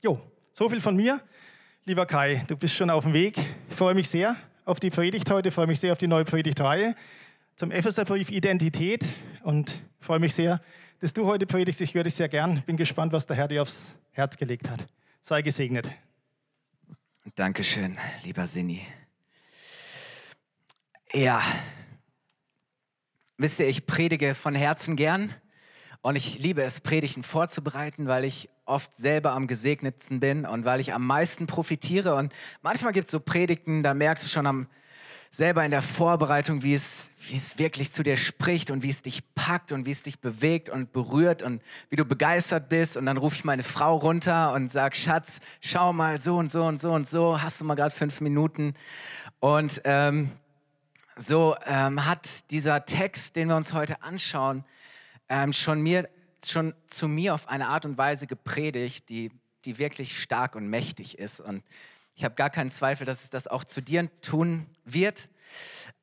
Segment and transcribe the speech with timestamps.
[0.00, 0.20] Jo,
[0.52, 1.20] so viel von mir.
[1.84, 3.36] Lieber Kai, du bist schon auf dem Weg.
[3.68, 6.94] Ich freue mich sehr auf die Predigt heute, freue mich sehr auf die neue Predigtreihe
[7.56, 9.04] zum Epheserbrief Identität
[9.42, 10.60] und freue mich sehr,
[11.00, 11.80] dass du heute predigst.
[11.80, 12.62] Ich höre dich sehr gern.
[12.64, 14.86] Bin gespannt, was der Herr dir aufs Herz gelegt hat.
[15.22, 15.90] Sei gesegnet.
[17.34, 18.86] Dankeschön, lieber Sini.
[21.12, 21.42] Ja,
[23.36, 25.34] wisst ihr, ich predige von Herzen gern
[26.08, 30.80] und ich liebe es, Predigten vorzubereiten, weil ich oft selber am gesegnetsten bin und weil
[30.80, 32.14] ich am meisten profitiere.
[32.14, 32.32] Und
[32.62, 34.68] manchmal gibt es so Predigten, da merkst du schon am,
[35.30, 39.02] selber in der Vorbereitung, wie es, wie es wirklich zu dir spricht und wie es
[39.02, 41.60] dich packt und wie es dich bewegt und berührt und
[41.90, 42.96] wie du begeistert bist.
[42.96, 46.64] Und dann rufe ich meine Frau runter und sage, Schatz, schau mal so und so
[46.64, 48.72] und so und so, hast du mal gerade fünf Minuten?
[49.40, 50.30] Und ähm,
[51.16, 54.64] so ähm, hat dieser Text, den wir uns heute anschauen,
[55.28, 56.08] ähm, schon, mir,
[56.44, 59.30] schon zu mir auf eine Art und Weise gepredigt, die,
[59.64, 61.40] die wirklich stark und mächtig ist.
[61.40, 61.64] Und
[62.14, 65.28] ich habe gar keinen Zweifel, dass es das auch zu dir tun wird.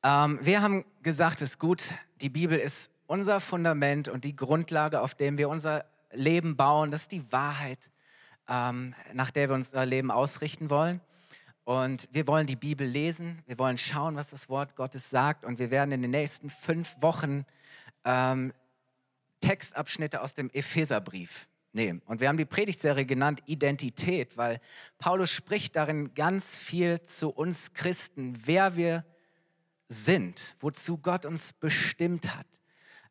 [0.02, 5.00] Ähm, wir haben gesagt, es ist gut, die Bibel ist unser Fundament und die Grundlage,
[5.00, 6.90] auf dem wir unser Leben bauen.
[6.90, 7.90] Das ist die Wahrheit,
[8.48, 11.00] ähm, nach der wir unser Leben ausrichten wollen.
[11.64, 15.44] Und wir wollen die Bibel lesen, wir wollen schauen, was das Wort Gottes sagt.
[15.44, 17.44] Und wir werden in den nächsten fünf Wochen
[18.04, 18.52] ähm,
[19.40, 22.02] Textabschnitte aus dem Epheserbrief nehmen.
[22.06, 24.60] Und wir haben die Predigtserie genannt Identität, weil
[24.98, 29.04] Paulus spricht darin ganz viel zu uns Christen, wer wir
[29.88, 32.46] sind, wozu Gott uns bestimmt hat,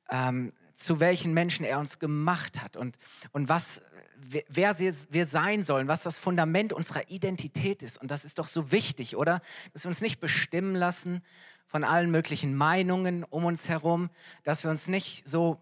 [0.10, 2.98] ähm, zu welchen Menschen er uns gemacht hat und,
[3.32, 3.82] und was,
[4.18, 7.98] wer wir sein sollen, was das Fundament unserer Identität ist.
[8.02, 9.42] Und das ist doch so wichtig, oder?
[9.72, 11.24] Dass wir uns nicht bestimmen lassen
[11.66, 14.10] von allen möglichen Meinungen um uns herum,
[14.44, 15.60] dass wir uns nicht so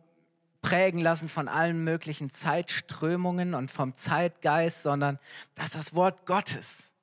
[0.64, 5.19] prägen lassen von allen möglichen Zeitströmungen und vom Zeitgeist, sondern
[5.53, 6.95] dass das Wort Gottes,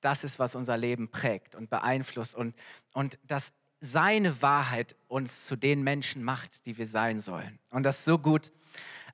[0.00, 2.54] das ist, was unser Leben prägt und beeinflusst und,
[2.94, 7.58] und dass seine Wahrheit uns zu den Menschen macht, die wir sein sollen.
[7.68, 8.52] Und das ist so gut.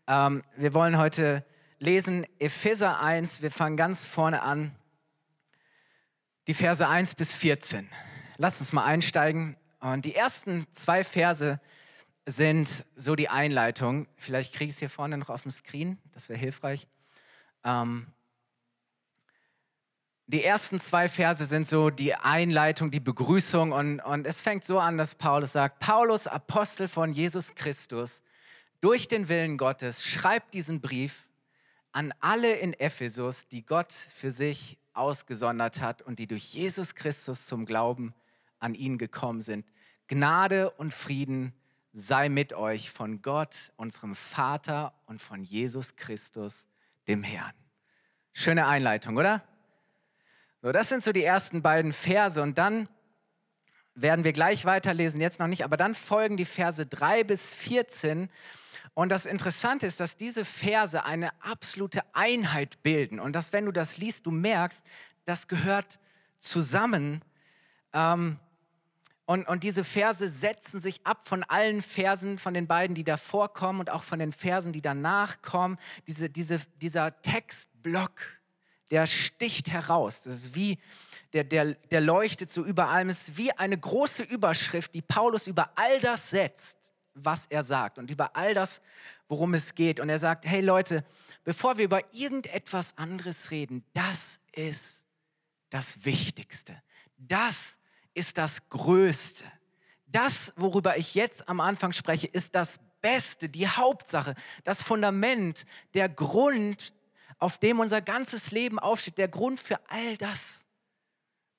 [0.06, 1.44] Ähm, wir wollen heute
[1.78, 4.76] lesen Epheser 1, wir fangen ganz vorne an,
[6.46, 7.88] die Verse 1 bis 14.
[8.36, 9.56] Lass uns mal einsteigen.
[9.80, 11.60] Und die ersten zwei Verse
[12.26, 14.08] sind so die Einleitung.
[14.16, 16.86] Vielleicht kriege ich es hier vorne noch auf dem Screen, das wäre hilfreich.
[17.64, 18.08] Ähm,
[20.28, 24.80] die ersten zwei Verse sind so die Einleitung, die Begrüßung und, und es fängt so
[24.80, 28.24] an, dass Paulus sagt, Paulus, Apostel von Jesus Christus,
[28.80, 31.28] durch den Willen Gottes, schreibt diesen Brief
[31.92, 37.46] an alle in Ephesus, die Gott für sich ausgesondert hat und die durch Jesus Christus
[37.46, 38.12] zum Glauben
[38.58, 39.64] an ihn gekommen sind.
[40.08, 41.52] Gnade und Frieden
[41.98, 46.68] sei mit euch von Gott, unserem Vater und von Jesus Christus,
[47.08, 47.54] dem Herrn.
[48.34, 49.42] Schöne Einleitung, oder?
[50.60, 52.86] So, das sind so die ersten beiden Verse und dann
[53.94, 58.28] werden wir gleich weiterlesen, jetzt noch nicht, aber dann folgen die Verse 3 bis 14.
[58.92, 63.72] Und das Interessante ist, dass diese Verse eine absolute Einheit bilden und dass, wenn du
[63.72, 64.84] das liest, du merkst,
[65.24, 65.98] das gehört
[66.40, 67.22] zusammen.
[67.94, 68.38] Ähm,
[69.26, 73.52] und, und diese Verse setzen sich ab von allen Versen, von den beiden, die davor
[73.52, 75.78] kommen und auch von den Versen, die danach kommen.
[76.06, 78.12] Diese, diese, dieser Textblock,
[78.92, 80.22] der sticht heraus.
[80.22, 80.78] Das ist wie,
[81.32, 83.08] der, der, der leuchtet so über allem.
[83.08, 86.78] Es ist wie eine große Überschrift, die Paulus über all das setzt,
[87.14, 88.80] was er sagt und über all das,
[89.26, 89.98] worum es geht.
[89.98, 91.04] Und er sagt, hey Leute,
[91.42, 95.04] bevor wir über irgendetwas anderes reden, das ist
[95.70, 96.80] das Wichtigste.
[97.18, 97.75] Das
[98.16, 99.44] ist das Größte.
[100.06, 104.34] Das, worüber ich jetzt am Anfang spreche, ist das Beste, die Hauptsache,
[104.64, 106.92] das Fundament, der Grund,
[107.38, 110.64] auf dem unser ganzes Leben aufsteht, der Grund für all das,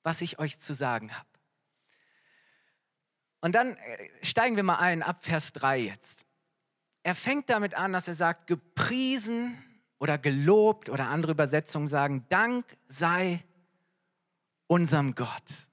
[0.02, 1.28] was ich euch zu sagen habe.
[3.40, 6.26] Und dann äh, steigen wir mal ein, ab Vers 3 jetzt.
[7.04, 9.62] Er fängt damit an, dass er sagt, gepriesen
[10.00, 13.44] oder gelobt oder andere Übersetzungen sagen, Dank sei
[14.66, 15.68] unserem Gott.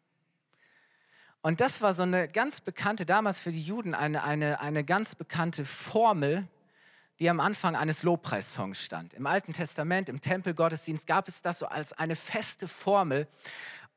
[1.45, 5.13] Und das war so eine ganz bekannte, damals für die Juden, eine, eine, eine ganz
[5.13, 6.47] bekannte Formel,
[7.19, 9.13] die am Anfang eines Lobpreissongs stand.
[9.13, 13.27] Im Alten Testament, im Tempelgottesdienst gab es das so als eine feste Formel.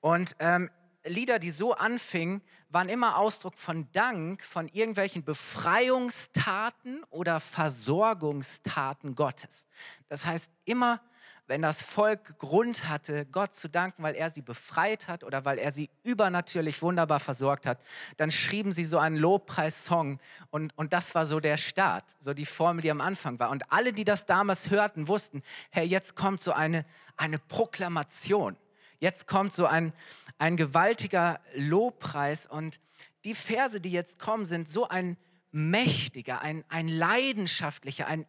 [0.00, 0.70] Und ähm,
[1.04, 9.68] Lieder, die so anfingen, waren immer Ausdruck von Dank, von irgendwelchen Befreiungstaten oder Versorgungstaten Gottes.
[10.10, 11.00] Das heißt, immer
[11.48, 15.58] wenn das Volk Grund hatte, Gott zu danken, weil er sie befreit hat oder weil
[15.58, 17.80] er sie übernatürlich wunderbar versorgt hat,
[18.18, 22.44] dann schrieben sie so einen Lobpreissong und, und das war so der Start, so die
[22.44, 23.48] Formel, die am Anfang war.
[23.48, 26.84] Und alle, die das damals hörten, wussten, hey, jetzt kommt so eine,
[27.16, 28.58] eine Proklamation,
[29.00, 29.94] jetzt kommt so ein,
[30.36, 32.78] ein gewaltiger Lobpreis und
[33.24, 35.16] die Verse, die jetzt kommen, sind so ein
[35.50, 38.26] mächtiger, ein, ein leidenschaftlicher, ein,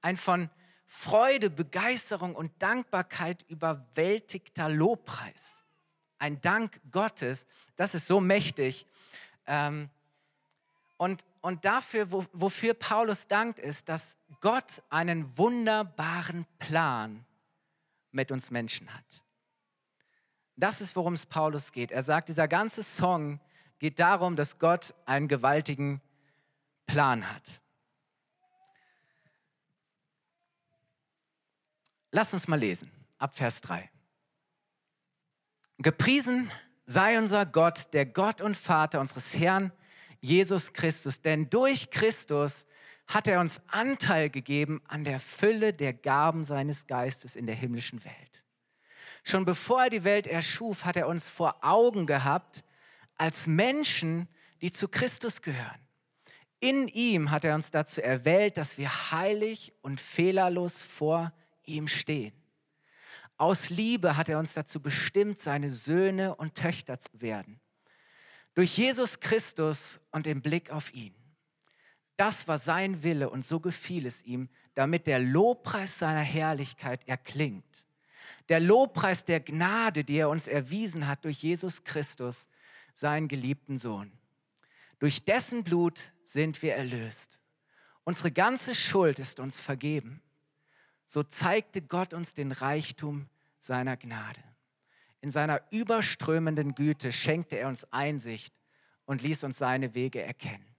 [0.00, 0.48] ein von
[0.90, 5.64] Freude, Begeisterung und Dankbarkeit überwältigter Lobpreis.
[6.18, 7.46] Ein Dank Gottes,
[7.76, 8.86] das ist so mächtig.
[9.46, 9.90] Ähm,
[10.96, 17.24] und, und dafür, wofür Paulus dankt, ist, dass Gott einen wunderbaren Plan
[18.10, 19.24] mit uns Menschen hat.
[20.56, 21.92] Das ist, worum es Paulus geht.
[21.92, 23.40] Er sagt, dieser ganze Song
[23.78, 26.00] geht darum, dass Gott einen gewaltigen
[26.86, 27.60] Plan hat.
[32.10, 33.90] Lass uns mal lesen, ab Vers 3.
[35.78, 36.50] Gepriesen
[36.86, 39.72] sei unser Gott, der Gott und Vater unseres Herrn
[40.20, 42.66] Jesus Christus, denn durch Christus
[43.06, 48.04] hat er uns Anteil gegeben an der Fülle der Gaben seines Geistes in der himmlischen
[48.04, 48.44] Welt.
[49.22, 52.64] Schon bevor er die Welt erschuf, hat er uns vor Augen gehabt
[53.16, 54.28] als Menschen,
[54.60, 55.80] die zu Christus gehören.
[56.60, 61.32] In ihm hat er uns dazu erwählt, dass wir heilig und fehlerlos vor
[61.68, 62.32] ihm stehen.
[63.38, 67.60] Aus Liebe hat er uns dazu bestimmt, seine Söhne und Töchter zu werden.
[68.54, 71.14] Durch Jesus Christus und den Blick auf ihn.
[72.16, 77.64] Das war sein Wille und so gefiel es ihm, damit der Lobpreis seiner Herrlichkeit erklingt.
[78.48, 82.48] Der Lobpreis der Gnade, die er uns erwiesen hat durch Jesus Christus,
[82.92, 84.10] seinen geliebten Sohn.
[84.98, 87.40] Durch dessen Blut sind wir erlöst.
[88.02, 90.20] Unsere ganze Schuld ist uns vergeben
[91.08, 93.28] so zeigte Gott uns den Reichtum
[93.58, 94.42] seiner Gnade.
[95.20, 98.54] In seiner überströmenden Güte schenkte er uns Einsicht
[99.04, 100.76] und ließ uns seine Wege erkennen.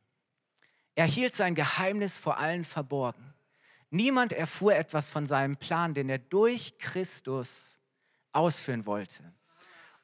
[0.96, 3.34] Er hielt sein Geheimnis vor allen verborgen.
[3.90, 7.80] Niemand erfuhr etwas von seinem Plan, den er durch Christus
[8.32, 9.34] ausführen wollte.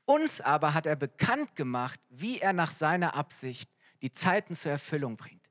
[0.06, 3.69] Uns aber hat er bekannt gemacht, wie er nach seiner Absicht
[4.01, 5.44] die Zeiten zur Erfüllung bringt.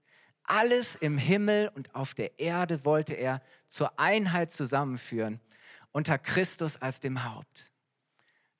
[0.44, 5.40] Alles im Himmel und auf der Erde wollte er zur Einheit zusammenführen,
[5.90, 7.72] unter Christus als dem Haupt.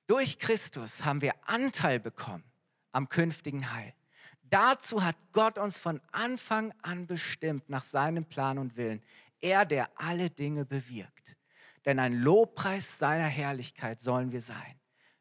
[0.07, 2.45] Durch Christus haben wir Anteil bekommen
[2.93, 3.95] am künftigen Heil.
[4.43, 9.03] Dazu hat Gott uns von Anfang an bestimmt nach seinem Plan und Willen.
[9.41, 11.37] Er, der alle Dinge bewirkt.
[11.85, 14.79] Denn ein Lobpreis seiner Herrlichkeit sollen wir sein.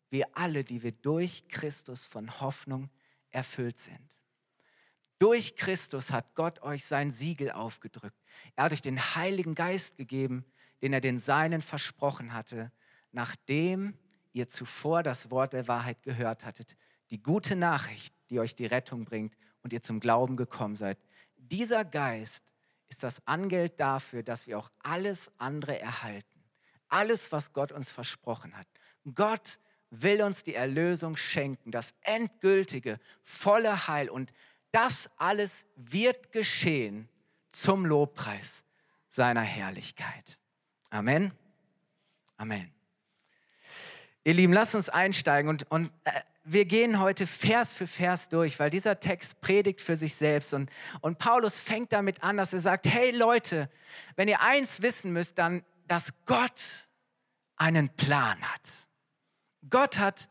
[0.09, 2.89] Wir alle, die wir durch Christus von Hoffnung
[3.31, 4.13] erfüllt sind.
[5.23, 8.21] Durch Christus hat Gott euch sein Siegel aufgedrückt.
[8.57, 10.43] Er hat euch den Heiligen Geist gegeben,
[10.81, 12.73] den er den Seinen versprochen hatte,
[13.13, 13.97] nachdem
[14.33, 16.75] ihr zuvor das Wort der Wahrheit gehört hattet.
[17.09, 20.97] Die gute Nachricht, die euch die Rettung bringt und ihr zum Glauben gekommen seid.
[21.37, 22.43] Dieser Geist
[22.89, 26.43] ist das Angeld dafür, dass wir auch alles andere erhalten.
[26.89, 28.67] Alles, was Gott uns versprochen hat.
[29.15, 29.57] Gott
[29.89, 34.33] will uns die Erlösung schenken, das endgültige, volle Heil und
[34.73, 37.07] das alles wird geschehen
[37.51, 38.65] zum Lobpreis
[39.07, 40.39] seiner Herrlichkeit.
[40.89, 41.31] Amen.
[42.37, 42.73] Amen.
[44.23, 48.59] Ihr Lieben, lasst uns einsteigen und, und äh, wir gehen heute Vers für Vers durch,
[48.59, 50.53] weil dieser Text predigt für sich selbst.
[50.53, 50.69] Und,
[51.01, 53.69] und Paulus fängt damit an, dass er sagt, hey Leute,
[54.15, 56.87] wenn ihr eins wissen müsst, dann, dass Gott
[57.55, 58.87] einen Plan hat.
[59.69, 60.29] Gott hat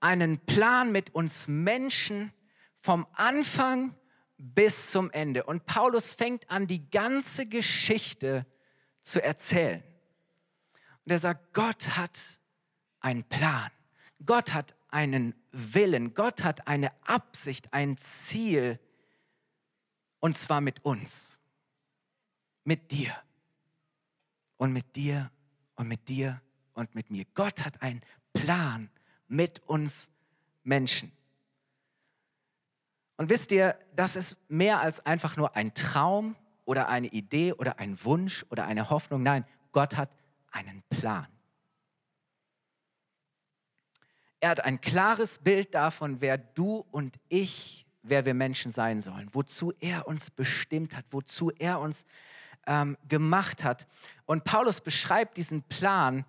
[0.00, 2.32] einen Plan mit uns Menschen,
[2.88, 3.94] vom Anfang
[4.38, 5.44] bis zum Ende.
[5.44, 8.46] Und Paulus fängt an, die ganze Geschichte
[9.02, 9.84] zu erzählen.
[11.04, 12.18] Und er sagt, Gott hat
[13.00, 13.70] einen Plan.
[14.24, 16.14] Gott hat einen Willen.
[16.14, 18.80] Gott hat eine Absicht, ein Ziel.
[20.18, 21.42] Und zwar mit uns.
[22.64, 23.14] Mit dir.
[24.56, 25.30] Und mit dir
[25.74, 26.40] und mit dir
[26.72, 27.26] und mit mir.
[27.34, 28.00] Gott hat einen
[28.32, 28.88] Plan
[29.26, 30.10] mit uns
[30.62, 31.12] Menschen.
[33.18, 37.80] Und wisst ihr, das ist mehr als einfach nur ein Traum oder eine Idee oder
[37.80, 39.24] ein Wunsch oder eine Hoffnung.
[39.24, 40.08] Nein, Gott hat
[40.52, 41.26] einen Plan.
[44.38, 49.28] Er hat ein klares Bild davon, wer du und ich, wer wir Menschen sein sollen,
[49.32, 52.06] wozu er uns bestimmt hat, wozu er uns
[52.68, 53.88] ähm, gemacht hat.
[54.26, 56.24] Und Paulus beschreibt diesen Plan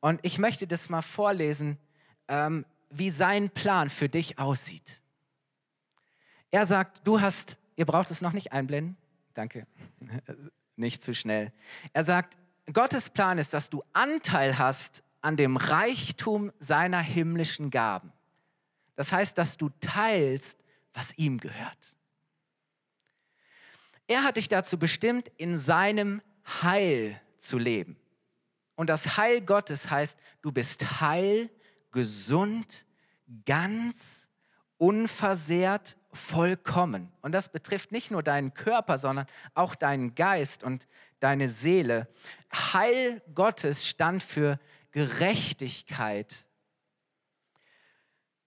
[0.00, 1.76] und ich möchte das mal vorlesen,
[2.28, 5.02] ähm, wie sein Plan für dich aussieht.
[6.50, 8.96] Er sagt, du hast, ihr braucht es noch nicht einblenden,
[9.34, 9.66] danke,
[10.76, 11.52] nicht zu schnell.
[11.92, 12.36] Er sagt,
[12.72, 18.12] Gottes Plan ist, dass du Anteil hast an dem Reichtum seiner himmlischen Gaben.
[18.96, 20.58] Das heißt, dass du teilst,
[20.92, 21.96] was ihm gehört.
[24.06, 26.20] Er hat dich dazu bestimmt, in seinem
[26.62, 27.96] Heil zu leben.
[28.74, 31.50] Und das Heil Gottes heißt, du bist heil,
[31.92, 32.86] gesund,
[33.46, 34.26] ganz,
[34.78, 37.12] unversehrt, vollkommen.
[37.22, 40.88] Und das betrifft nicht nur deinen Körper, sondern auch deinen Geist und
[41.20, 42.08] deine Seele.
[42.52, 44.58] Heil Gottes stand für
[44.92, 46.46] Gerechtigkeit.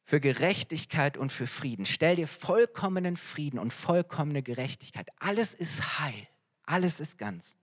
[0.04, 1.86] Für Gerechtigkeit und für Frieden.
[1.86, 5.08] Stell dir vollkommenen Frieden und vollkommene Gerechtigkeit.
[5.20, 6.28] Alles ist heil.
[6.66, 7.58] Alles ist ganz.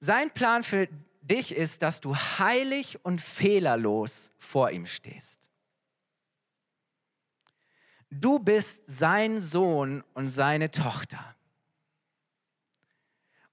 [0.00, 0.88] Sein Plan für
[1.20, 5.47] dich ist, dass du heilig und fehlerlos vor ihm stehst.
[8.10, 11.34] Du bist sein Sohn und seine Tochter.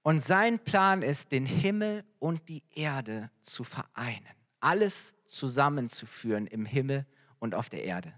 [0.02, 4.26] Und sein Plan ist, den Himmel und die Erde zu vereinen.
[4.60, 7.04] Alles zusammenzuführen im Himmel
[7.38, 8.12] und auf der Erde.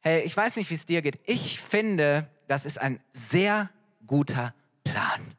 [0.00, 1.20] Hey, ich weiß nicht, wie es dir geht.
[1.24, 3.68] Ich finde, das ist ein sehr
[4.06, 5.34] guter Plan.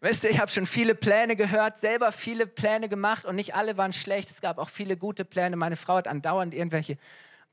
[0.00, 3.76] Wisst ihr, ich habe schon viele Pläne gehört, selber viele Pläne gemacht und nicht alle
[3.76, 4.30] waren schlecht.
[4.30, 5.56] Es gab auch viele gute Pläne.
[5.56, 6.98] Meine Frau hat andauernd irgendwelche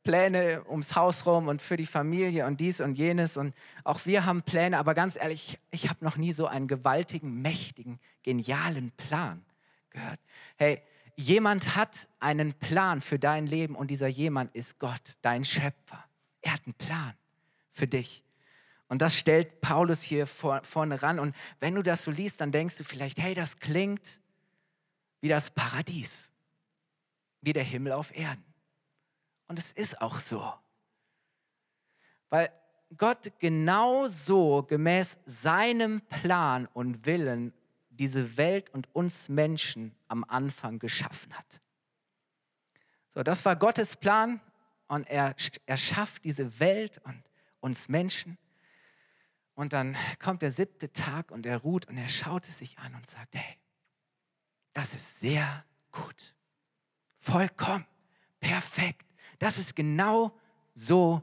[0.04, 3.38] Pläne ums Haus rum und für die Familie und dies und jenes.
[3.38, 3.54] Und
[3.84, 8.00] auch wir haben Pläne, aber ganz ehrlich, ich habe noch nie so einen gewaltigen, mächtigen,
[8.24, 9.46] genialen Plan
[9.90, 10.20] gehört.
[10.58, 10.82] Hey,
[11.16, 16.04] jemand hat einen Plan für dein Leben und dieser jemand ist Gott, dein Schöpfer.
[16.42, 17.14] Er hat einen Plan
[17.72, 18.24] für dich.
[18.88, 21.20] Und das stellt Paulus hier vor, vorne ran.
[21.20, 24.20] Und wenn du das so liest, dann denkst du vielleicht, hey, das klingt
[25.22, 26.34] wie das Paradies,
[27.42, 28.49] wie der Himmel auf Erden.
[29.50, 30.54] Und es ist auch so.
[32.30, 32.52] Weil
[32.96, 37.52] Gott genau so gemäß seinem Plan und Willen
[37.90, 41.62] diese Welt und uns Menschen am Anfang geschaffen hat.
[43.10, 44.40] So, das war Gottes Plan
[44.88, 47.24] und er, er schafft diese Welt und
[47.60, 48.38] uns Menschen.
[49.56, 52.94] Und dann kommt der siebte Tag und er ruht und er schaut es sich an
[52.94, 53.58] und sagt, hey,
[54.74, 56.36] das ist sehr gut,
[57.18, 57.86] vollkommen,
[58.40, 59.09] perfekt.
[59.40, 60.38] Das ist genau
[60.74, 61.22] so,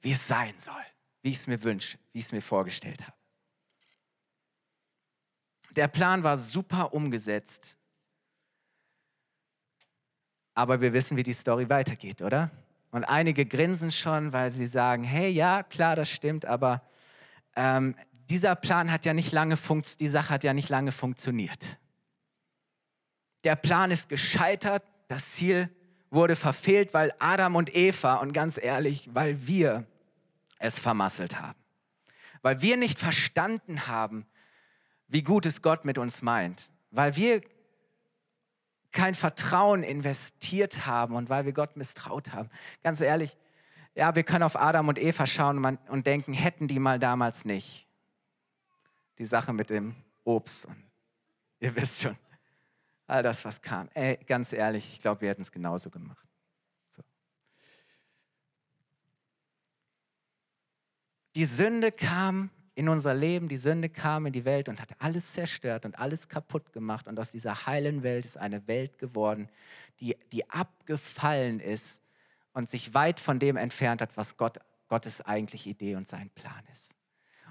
[0.00, 0.82] wie es sein soll,
[1.22, 3.16] wie ich es mir wünsche, wie ich es mir vorgestellt habe.
[5.76, 7.76] Der Plan war super umgesetzt.
[10.54, 12.50] Aber wir wissen, wie die Story weitergeht, oder?
[12.90, 16.82] Und einige grinsen schon, weil sie sagen, hey, ja, klar, das stimmt, aber
[17.54, 17.94] ähm,
[18.28, 21.78] dieser Plan hat ja nicht lange funktioniert, die Sache hat ja nicht lange funktioniert.
[23.44, 25.70] Der Plan ist gescheitert, das Ziel
[26.10, 29.86] wurde verfehlt, weil Adam und Eva, und ganz ehrlich, weil wir
[30.58, 31.58] es vermasselt haben.
[32.42, 34.26] Weil wir nicht verstanden haben,
[35.08, 36.70] wie gut es Gott mit uns meint.
[36.90, 37.42] Weil wir
[38.92, 42.50] kein Vertrauen investiert haben und weil wir Gott misstraut haben.
[42.82, 43.36] Ganz ehrlich,
[43.94, 47.86] ja, wir können auf Adam und Eva schauen und denken, hätten die mal damals nicht.
[49.18, 50.76] Die Sache mit dem Obst und
[51.60, 52.16] ihr wisst schon
[53.10, 53.88] all das, was kam.
[53.94, 56.26] Ey, ganz ehrlich, ich glaube, wir hätten es genauso gemacht.
[56.88, 57.02] So.
[61.34, 65.32] Die Sünde kam in unser Leben, die Sünde kam in die Welt und hat alles
[65.32, 67.08] zerstört und alles kaputt gemacht.
[67.08, 69.50] Und aus dieser heilen Welt ist eine Welt geworden,
[70.00, 72.02] die, die abgefallen ist
[72.52, 76.62] und sich weit von dem entfernt hat, was Gott, Gottes eigentliche Idee und sein Plan
[76.72, 76.94] ist.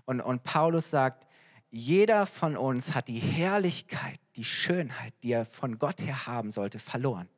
[0.06, 1.28] Und, und Paulus sagt,
[1.72, 6.80] jeder von uns hat die Herrlichkeit, die Schönheit, die er von Gott her haben sollte,
[6.80, 7.30] verloren.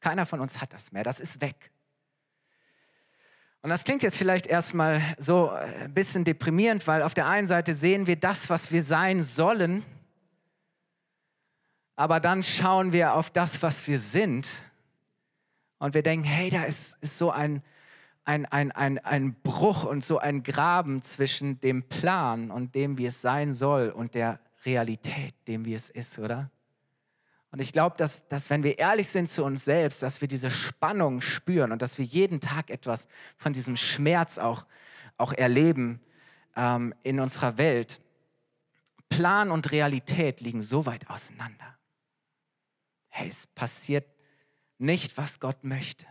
[0.00, 1.70] Keiner von uns hat das mehr, das ist weg.
[3.62, 7.46] Und das klingt jetzt vielleicht erstmal so äh, ein bisschen deprimierend, weil auf der einen
[7.46, 9.84] Seite sehen wir das, was wir sein sollen,
[11.94, 14.48] aber dann schauen wir auf das, was wir sind
[15.78, 17.62] und wir denken, hey, da ist, ist so ein,
[18.24, 23.06] ein, ein, ein, ein Bruch und so ein Graben zwischen dem Plan und dem, wie
[23.06, 26.50] es sein soll und der Realität, dem, wie es ist, oder?
[27.50, 30.50] Und ich glaube, dass, dass wenn wir ehrlich sind zu uns selbst, dass wir diese
[30.50, 34.66] Spannung spüren und dass wir jeden Tag etwas von diesem Schmerz auch,
[35.18, 36.00] auch erleben
[36.56, 38.00] ähm, in unserer Welt.
[39.10, 41.76] Plan und Realität liegen so weit auseinander.
[43.10, 44.06] Hey, es passiert
[44.78, 46.06] nicht, was Gott möchte.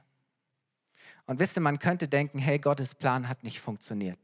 [1.32, 4.20] Und wisst ihr, man könnte denken, hey, Gottes Plan hat nicht funktioniert.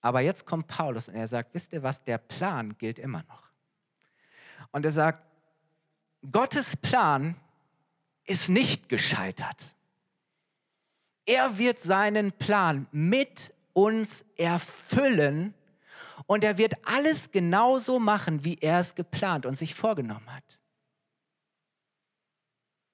[0.00, 3.50] Aber jetzt kommt Paulus und er sagt, wisst ihr was, der Plan gilt immer noch.
[4.72, 5.22] Und er sagt,
[6.32, 7.36] Gottes Plan
[8.24, 9.76] ist nicht gescheitert.
[11.26, 15.52] Er wird seinen Plan mit uns erfüllen
[16.24, 20.58] Und er wird alles genauso machen, wie er es geplant und sich vorgenommen hat.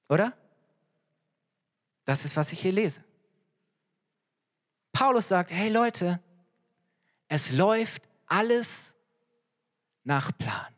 [0.09, 0.40] Oder?
[2.05, 3.05] Das ist, was ich hier lese.
[4.93, 6.21] Paulus sagt, hey Leute,
[7.29, 8.97] es läuft alles
[10.05, 10.75] nach Plan.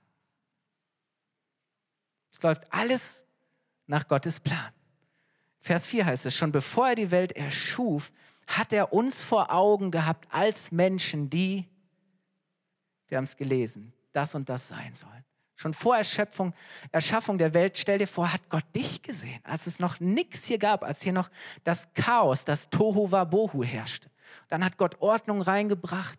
[2.33, 3.25] Es läuft alles
[3.87, 4.73] nach Gottes Plan.
[5.61, 8.12] Vers 4 heißt es, schon bevor er die Welt erschuf,
[8.47, 11.69] hat er uns vor Augen gehabt als Menschen, die,
[13.07, 15.25] wir haben es gelesen, das und das sein sollen.
[15.62, 16.54] Schon vor Erschöpfung,
[16.90, 20.59] Erschaffung der Welt, stell dir vor, hat Gott dich gesehen, als es noch nichts hier
[20.59, 21.31] gab, als hier noch
[21.62, 24.11] das Chaos, das Tohu Wabohu herrschte.
[24.49, 26.19] Dann hat Gott Ordnung reingebracht.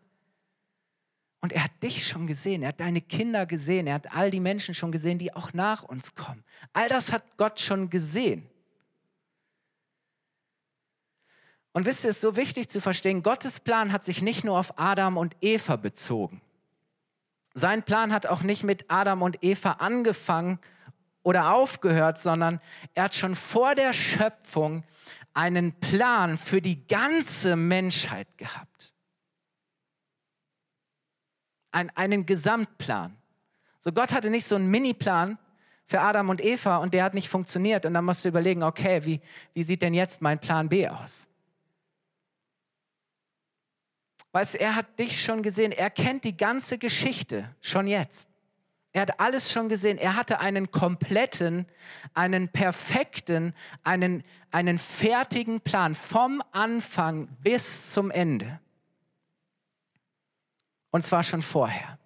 [1.41, 4.39] Und er hat dich schon gesehen, er hat deine Kinder gesehen, er hat all die
[4.39, 6.45] Menschen schon gesehen, die auch nach uns kommen.
[6.71, 8.50] All das hat Gott schon gesehen.
[11.73, 14.57] Und wisst ihr, es ist so wichtig zu verstehen, Gottes Plan hat sich nicht nur
[14.57, 16.41] auf Adam und Eva bezogen.
[17.53, 20.60] Sein Plan hat auch nicht mit Adam und Eva angefangen
[21.22, 22.60] oder aufgehört, sondern
[22.93, 24.83] er hat schon vor der Schöpfung
[25.33, 28.93] einen Plan für die ganze Menschheit gehabt.
[31.72, 33.17] Ein, einen Gesamtplan.
[33.79, 35.38] So Gott hatte nicht so einen Mini-Plan
[35.86, 37.86] für Adam und Eva und der hat nicht funktioniert.
[37.86, 39.22] Und dann musst du überlegen, okay, wie,
[39.53, 41.27] wie sieht denn jetzt mein Plan B aus?
[44.33, 45.71] Weißt du, er hat dich schon gesehen.
[45.71, 48.29] Er kennt die ganze Geschichte schon jetzt.
[48.91, 49.99] Er hat alles schon gesehen.
[49.99, 51.67] Er hatte einen kompletten,
[52.15, 58.59] einen perfekten, einen, einen fertigen Plan vom Anfang bis zum Ende.
[60.89, 61.99] Und zwar schon vorher.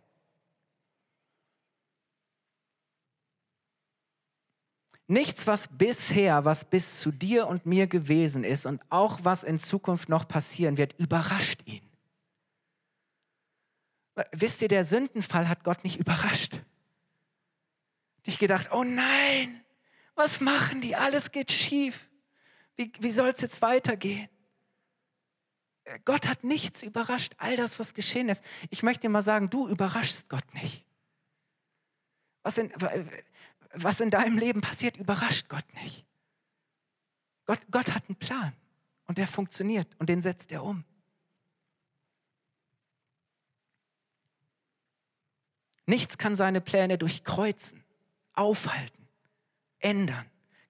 [5.07, 9.59] Nichts, was bisher, was bis zu dir und mir gewesen ist und auch was in
[9.59, 11.86] Zukunft noch passieren wird, überrascht ihn.
[14.31, 16.61] Wisst ihr, der Sündenfall hat Gott nicht überrascht.
[18.25, 19.63] Nicht gedacht, oh nein,
[20.15, 20.95] was machen die?
[20.95, 22.09] Alles geht schief.
[22.75, 24.27] Wie, wie soll es jetzt weitergehen?
[26.03, 28.43] Gott hat nichts überrascht, all das, was geschehen ist.
[28.69, 30.83] Ich möchte dir mal sagen, du überraschst Gott nicht.
[32.43, 32.73] Was in,
[33.73, 36.05] was in deinem Leben passiert, überrascht Gott nicht.
[37.45, 38.53] Gott, Gott hat einen Plan
[39.05, 40.83] und der funktioniert und den setzt er um.
[45.87, 47.83] Nichts kann seine Pläne durchkreuzen,
[48.33, 49.07] aufhalten,
[49.79, 50.25] ändern.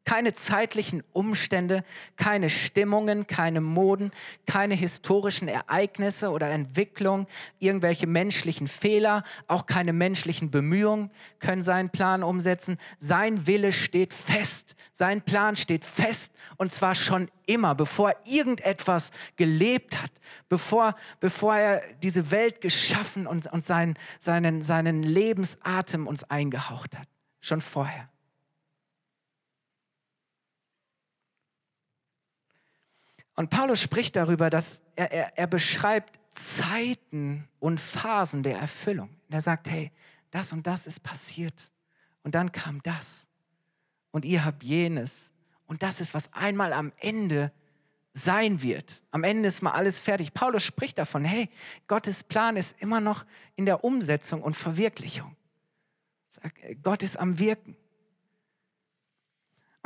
[0.08, 1.84] Keine zeitlichen Umstände,
[2.16, 4.12] keine Stimmungen, keine Moden,
[4.46, 7.28] keine historischen Ereignisse oder Entwicklung,
[7.60, 12.78] irgendwelche menschlichen Fehler, auch keine menschlichen Bemühungen können seinen Plan umsetzen.
[13.00, 20.02] Sein Wille steht fest, sein Plan steht fest und zwar schon immer, bevor irgendetwas gelebt
[20.02, 20.12] hat,
[20.48, 27.10] bevor, bevor er diese Welt geschaffen und, und seinen, seinen, seinen Lebensatem uns eingehaucht hat.
[27.42, 28.08] Schon vorher.
[33.38, 39.10] Und Paulus spricht darüber, dass er, er, er beschreibt Zeiten und Phasen der Erfüllung.
[39.10, 39.92] Und er sagt, hey,
[40.32, 41.72] das und das ist passiert.
[42.24, 43.28] Und dann kam das.
[44.10, 45.32] Und ihr habt jenes.
[45.68, 47.52] Und das ist, was einmal am Ende
[48.12, 49.04] sein wird.
[49.12, 50.34] Am Ende ist mal alles fertig.
[50.34, 51.50] Paulus spricht davon, hey,
[51.88, 53.24] Gottes Plan ist immer noch
[53.56, 55.36] in der Umsetzung und Verwirklichung.
[56.82, 57.78] Gott ist am Wirken.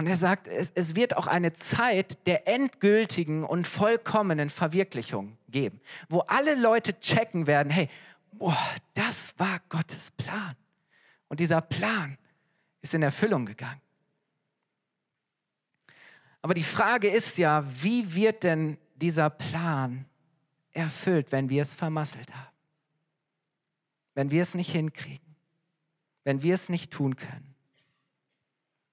[0.01, 5.79] Und er sagt, es, es wird auch eine Zeit der endgültigen und vollkommenen Verwirklichung geben,
[6.09, 7.87] wo alle Leute checken werden, hey,
[8.31, 8.57] boah,
[8.95, 10.55] das war Gottes Plan.
[11.27, 12.17] Und dieser Plan
[12.81, 13.79] ist in Erfüllung gegangen.
[16.41, 20.05] Aber die Frage ist ja, wie wird denn dieser Plan
[20.71, 22.57] erfüllt, wenn wir es vermasselt haben?
[24.15, 25.35] Wenn wir es nicht hinkriegen?
[26.23, 27.50] Wenn wir es nicht tun können?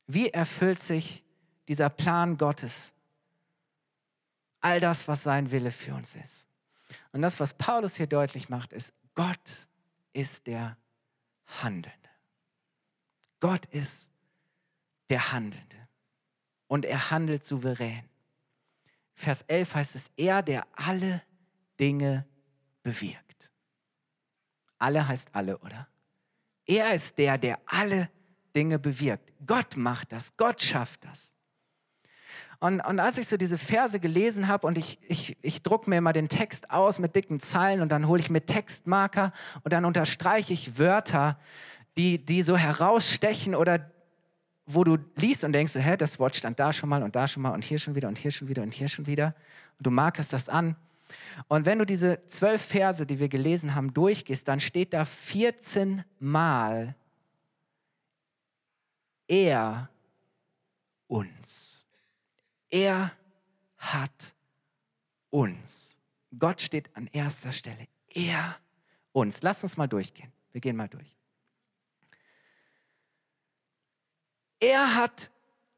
[0.09, 1.23] Wie erfüllt sich
[1.69, 2.95] dieser Plan Gottes?
[4.61, 6.49] All das, was sein Wille für uns ist.
[7.13, 9.69] Und das, was Paulus hier deutlich macht, ist, Gott
[10.15, 10.77] ist der
[11.47, 11.93] Handelnde.
[13.41, 14.11] Gott ist
[15.11, 15.77] der Handelnde.
[16.67, 18.09] Und er handelt souverän.
[19.15, 21.23] Vers 11 heißt es, er, der alle
[21.79, 22.27] Dinge
[22.83, 23.53] bewirkt.
[24.79, 25.87] Alle heißt alle, oder?
[26.65, 28.11] Er ist der, der alle
[28.55, 29.33] Dinge bewirkt.
[29.47, 31.35] Gott macht das, Gott schafft das.
[32.61, 36.01] Und, und als ich so diese Verse gelesen habe und ich, ich, ich drucke mir
[36.01, 39.33] mal den Text aus mit dicken Zeilen und dann hole ich mir Textmarker
[39.63, 41.39] und dann unterstreiche ich Wörter,
[41.97, 43.91] die, die so herausstechen oder
[44.67, 47.43] wo du liest und denkst, hä, das Wort stand da schon mal und da schon
[47.43, 49.35] mal und hier schon wieder und hier schon wieder und hier schon wieder.
[49.79, 50.77] Und du markerst das an.
[51.47, 56.05] Und wenn du diese zwölf Verse, die wir gelesen haben, durchgehst, dann steht da 14
[56.19, 56.97] Mal
[59.29, 59.91] er
[61.07, 61.87] uns.
[62.71, 63.13] Er
[63.77, 64.35] hat
[65.31, 65.99] uns.
[66.37, 67.87] Gott steht an erster Stelle.
[68.09, 68.57] Er
[69.13, 69.43] uns.
[69.43, 70.33] Lass uns mal durchgehen.
[70.53, 71.17] Wir gehen mal durch.
[74.61, 75.31] Er hat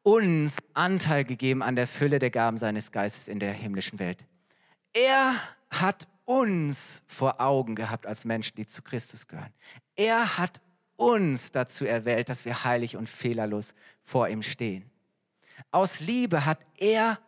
[0.03, 4.25] uns Anteil gegeben an der Fülle der Gaben seines Geistes in der himmlischen Welt.
[4.95, 5.35] Er
[5.69, 9.53] hat uns vor Augen gehabt als Menschen, die zu Christus gehören.
[9.97, 10.61] Er hat
[11.01, 14.91] uns dazu erwählt, dass wir heilig und fehlerlos vor ihm stehen.
[15.71, 17.19] Aus Liebe hat er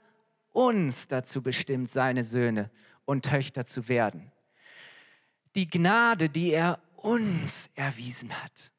[0.50, 2.70] uns dazu bestimmt, seine Söhne
[3.06, 4.30] und Töchter zu werden.
[5.54, 8.72] Die Gnade, die er uns erwiesen hat.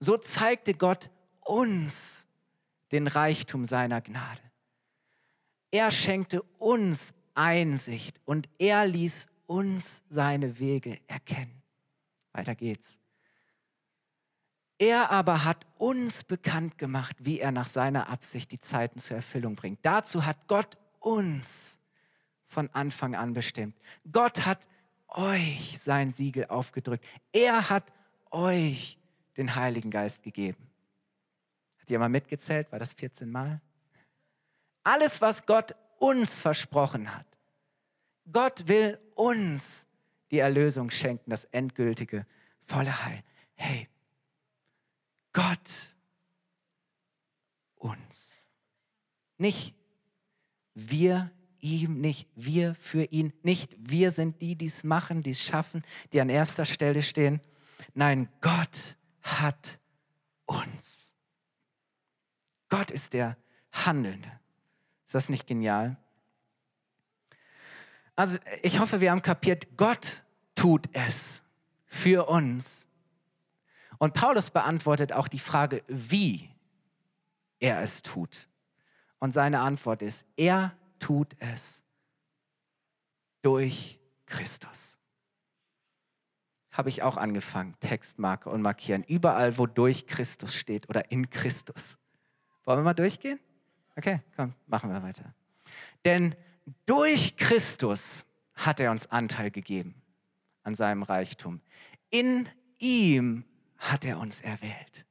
[0.00, 1.10] So zeigte Gott
[1.42, 2.26] uns
[2.90, 4.42] den Reichtum seiner Gnade.
[5.70, 11.62] Er schenkte uns Einsicht und er ließ uns seine Wege erkennen.
[12.32, 12.98] Weiter geht's.
[14.80, 19.54] Er aber hat uns bekannt gemacht, wie er nach seiner Absicht die Zeiten zur Erfüllung
[19.54, 19.80] bringt.
[19.82, 21.78] Dazu hat Gott uns
[22.46, 23.76] von Anfang an bestimmt.
[24.10, 24.66] Gott hat
[25.08, 27.04] euch sein Siegel aufgedrückt.
[27.30, 27.92] Er hat
[28.30, 28.98] euch
[29.36, 30.66] den Heiligen Geist gegeben.
[31.78, 32.72] Hat jemand mitgezählt?
[32.72, 33.60] War das 14 Mal?
[34.82, 37.26] Alles, was Gott uns versprochen hat.
[38.32, 39.86] Gott will uns
[40.30, 42.24] die Erlösung schenken, das endgültige,
[42.64, 43.22] volle Heil.
[43.56, 43.90] Hey,
[45.32, 45.94] Gott
[47.76, 48.48] uns.
[49.38, 49.74] Nicht
[50.74, 55.42] wir ihm, nicht wir für ihn, nicht wir sind die, die es machen, die es
[55.42, 57.40] schaffen, die an erster Stelle stehen.
[57.94, 59.78] Nein, Gott hat
[60.46, 61.12] uns.
[62.68, 63.36] Gott ist der
[63.72, 64.30] Handelnde.
[65.04, 65.96] Ist das nicht genial?
[68.16, 71.42] Also ich hoffe, wir haben kapiert, Gott tut es
[71.86, 72.86] für uns
[74.00, 76.48] und Paulus beantwortet auch die Frage, wie
[77.58, 78.48] er es tut.
[79.18, 81.84] Und seine Antwort ist, er tut es
[83.42, 84.98] durch Christus.
[86.72, 89.04] Habe ich auch angefangen, Textmarke und markieren.
[89.04, 91.98] Überall, wo durch Christus steht oder in Christus.
[92.64, 93.38] Wollen wir mal durchgehen?
[93.96, 95.34] Okay, komm, machen wir weiter.
[96.06, 96.34] Denn
[96.86, 99.94] durch Christus hat er uns Anteil gegeben
[100.62, 101.60] an seinem Reichtum.
[102.08, 103.44] In ihm
[103.80, 105.06] hat er uns erwählt.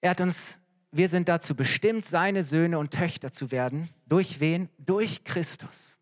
[0.00, 0.58] Er hat uns,
[0.90, 3.90] wir sind dazu bestimmt, seine Söhne und Töchter zu werden.
[4.06, 4.68] Durch wen?
[4.78, 6.00] Durch Christus.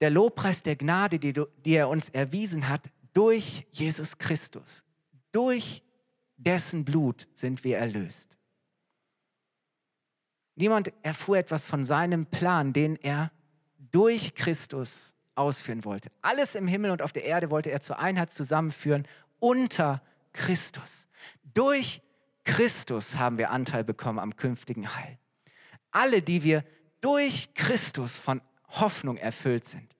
[0.00, 4.84] Der Lobpreis der Gnade, die, die er uns erwiesen hat, durch Jesus Christus.
[5.32, 5.82] Durch
[6.36, 8.36] dessen Blut sind wir erlöst.
[10.54, 13.30] Niemand erfuhr etwas von seinem Plan, den er
[13.90, 16.10] durch Christus ausführen wollte.
[16.22, 19.06] Alles im Himmel und auf der Erde wollte er zur Einheit zusammenführen
[19.38, 21.08] unter Christus.
[21.54, 22.02] Durch
[22.44, 25.18] Christus haben wir Anteil bekommen am künftigen Heil.
[25.90, 26.64] Alle, die wir
[27.00, 29.94] durch Christus von Hoffnung erfüllt sind.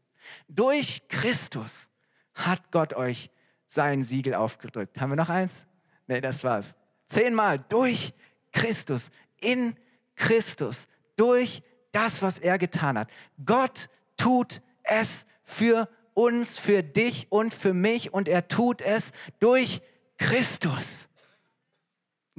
[0.48, 1.90] Durch Christus
[2.34, 3.30] hat Gott euch
[3.66, 5.00] sein Siegel aufgedrückt.
[5.00, 5.66] Haben wir noch eins?
[6.06, 6.76] Nee, das war's.
[7.06, 8.12] Zehnmal durch
[8.52, 9.76] Christus, in
[10.14, 13.10] Christus, durch das, was er getan hat.
[13.44, 19.82] Gott tut es für uns, für dich und für mich und er tut es durch
[20.18, 21.08] Christus.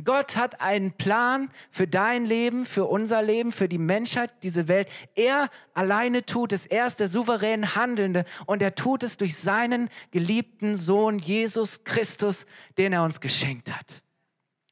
[0.04, 4.90] Gott hat einen Plan für dein Leben, für unser Leben, für die Menschheit, diese Welt.
[5.16, 6.68] Er alleine tut es.
[6.68, 12.46] Er ist der souverän Handelnde und er tut es durch seinen geliebten Sohn Jesus Christus,
[12.78, 14.04] den er uns geschenkt hat.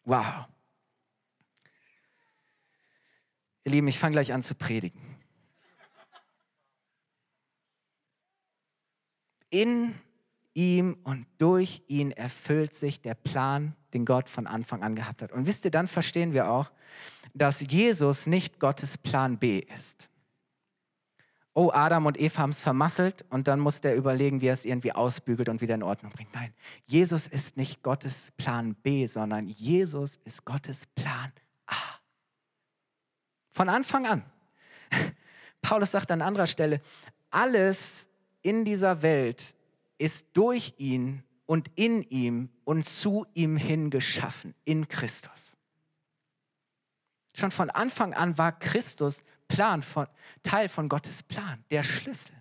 [0.03, 0.45] Wow.
[3.63, 5.14] Ihr Lieben, ich fange gleich an zu predigen.
[9.49, 9.95] In
[10.53, 15.31] ihm und durch ihn erfüllt sich der Plan, den Gott von Anfang an gehabt hat.
[15.31, 16.71] Und wisst ihr, dann verstehen wir auch,
[17.33, 20.09] dass Jesus nicht Gottes Plan B ist.
[21.57, 24.65] Oh, Adam und Eva haben es vermasselt und dann muss der überlegen, wie er es
[24.65, 26.33] irgendwie ausbügelt und wieder in Ordnung bringt.
[26.33, 26.53] Nein,
[26.85, 31.31] Jesus ist nicht Gottes Plan B, sondern Jesus ist Gottes Plan
[31.65, 31.75] A.
[33.51, 34.25] Von Anfang an.
[35.61, 36.81] Paulus sagt an anderer Stelle,
[37.29, 38.04] alles
[38.45, 39.55] in dieser Welt
[39.97, 45.57] ist durch ihn und in ihm und zu ihm hin geschaffen, in Christus.
[47.33, 50.07] Schon von Anfang an war Christus Plan von,
[50.43, 52.35] Teil von Gottes Plan, der Schlüssel.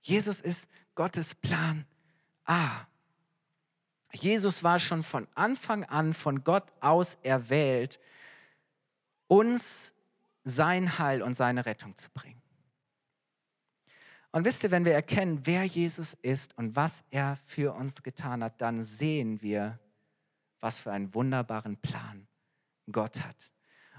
[0.00, 1.86] Jesus ist Gottes Plan
[2.44, 2.86] A.
[4.12, 8.00] Jesus war schon von Anfang an von Gott aus erwählt,
[9.28, 9.94] uns
[10.42, 12.41] sein Heil und seine Rettung zu bringen.
[14.32, 18.42] Und wisst ihr, wenn wir erkennen, wer Jesus ist und was er für uns getan
[18.42, 19.78] hat, dann sehen wir,
[20.60, 22.26] was für einen wunderbaren Plan
[22.90, 23.36] Gott hat.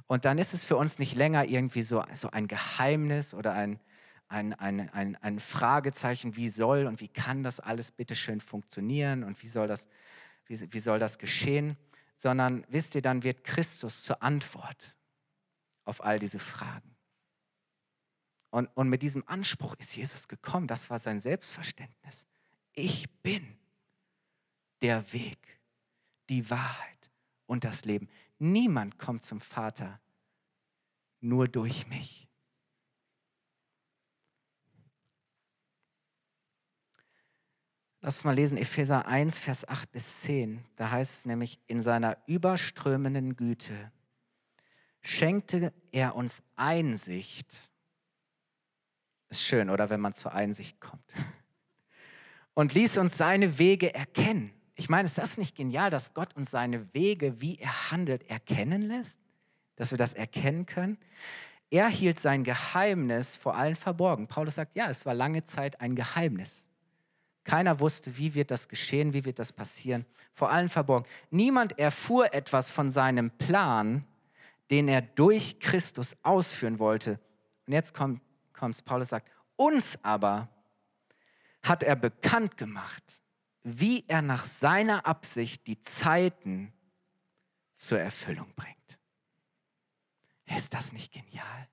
[0.07, 3.79] Und dann ist es für uns nicht länger irgendwie so, so ein Geheimnis oder ein,
[4.27, 9.23] ein, ein, ein, ein Fragezeichen, wie soll und wie kann das alles bitte schön funktionieren
[9.23, 9.87] und wie soll das,
[10.47, 11.77] wie, wie soll das geschehen,
[12.17, 14.95] sondern wisst ihr, dann wird Christus zur Antwort
[15.85, 16.92] auf all diese Fragen.
[18.53, 20.67] Und, und mit diesem Anspruch ist Jesus gekommen.
[20.67, 22.27] Das war sein Selbstverständnis.
[22.73, 23.57] Ich bin
[24.83, 25.59] der Weg,
[26.29, 27.09] die Wahrheit
[27.47, 28.09] und das Leben.
[28.37, 29.99] Niemand kommt zum Vater
[31.19, 32.27] nur durch mich.
[38.01, 40.63] Lass uns mal lesen, Epheser 1, Vers 8 bis 10.
[40.75, 43.91] Da heißt es nämlich, in seiner überströmenden Güte
[45.01, 47.72] schenkte er uns Einsicht
[49.37, 51.13] ist schön, oder wenn man zur Einsicht kommt.
[52.53, 54.53] Und ließ uns seine Wege erkennen.
[54.75, 58.83] Ich meine, ist das nicht genial, dass Gott uns seine Wege, wie er handelt, erkennen
[58.83, 59.19] lässt?
[59.75, 60.97] Dass wir das erkennen können?
[61.71, 64.27] Er hielt sein Geheimnis vor allen verborgen.
[64.27, 66.69] Paulus sagt, ja, es war lange Zeit ein Geheimnis.
[67.43, 70.05] Keiner wusste, wie wird das geschehen, wie wird das passieren.
[70.33, 71.07] Vor allen verborgen.
[71.29, 74.05] Niemand erfuhr etwas von seinem Plan,
[74.69, 77.19] den er durch Christus ausführen wollte.
[77.65, 78.21] Und jetzt kommt
[78.53, 80.49] kommt, Paulus sagt, uns aber
[81.61, 83.21] hat er bekannt gemacht,
[83.63, 86.73] wie er nach seiner Absicht die Zeiten
[87.75, 88.99] zur Erfüllung bringt.
[90.45, 91.67] Ist das nicht genial?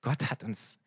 [0.00, 0.78] Gott hat uns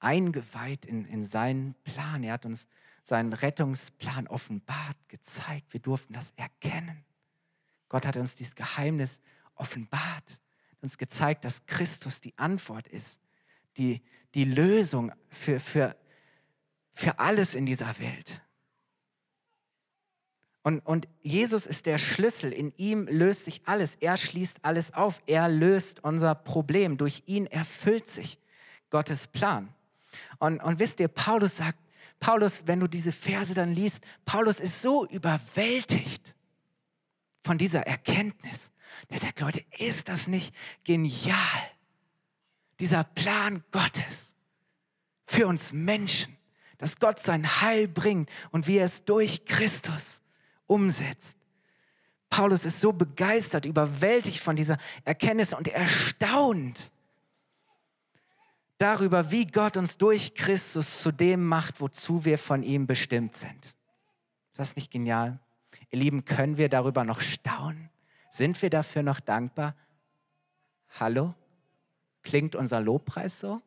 [0.00, 2.22] eingeweiht in, in seinen Plan.
[2.24, 2.66] Er hat uns
[3.02, 5.72] seinen Rettungsplan offenbart, gezeigt.
[5.72, 7.04] Wir durften das erkennen.
[7.88, 9.20] Gott hat uns dieses Geheimnis
[9.54, 10.40] offenbart,
[10.80, 13.20] uns gezeigt, dass Christus die Antwort ist
[13.76, 14.02] die,
[14.34, 15.96] die Lösung für, für,
[16.92, 18.42] für alles in dieser Welt.
[20.62, 22.50] Und, und Jesus ist der Schlüssel.
[22.52, 23.96] In ihm löst sich alles.
[23.96, 25.22] Er schließt alles auf.
[25.26, 26.96] Er löst unser Problem.
[26.96, 28.38] Durch ihn erfüllt sich
[28.88, 29.68] Gottes Plan.
[30.38, 31.78] Und, und wisst ihr, Paulus sagt,
[32.18, 36.34] Paulus, wenn du diese Verse dann liest, Paulus ist so überwältigt
[37.42, 38.70] von dieser Erkenntnis.
[39.08, 41.36] Er sagt, Leute, ist das nicht genial?
[42.80, 44.34] Dieser Plan Gottes
[45.26, 46.36] für uns Menschen,
[46.78, 50.22] dass Gott sein Heil bringt und wie er es durch Christus
[50.66, 51.38] umsetzt.
[52.30, 56.90] Paulus ist so begeistert, überwältigt von dieser Erkenntnis und erstaunt
[58.78, 63.64] darüber, wie Gott uns durch Christus zu dem macht, wozu wir von ihm bestimmt sind.
[63.64, 65.38] Ist das nicht genial?
[65.90, 67.88] Ihr Lieben, können wir darüber noch staunen?
[68.30, 69.76] Sind wir dafür noch dankbar?
[70.98, 71.34] Hallo?
[72.24, 73.62] Klingt unser Lobpreis so?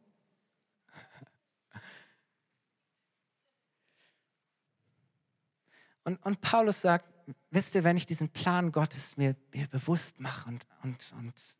[6.04, 7.06] Und, und Paulus sagt,
[7.52, 11.58] wisst ihr, wenn ich diesen Plan Gottes mir, mir bewusst mache und, und, und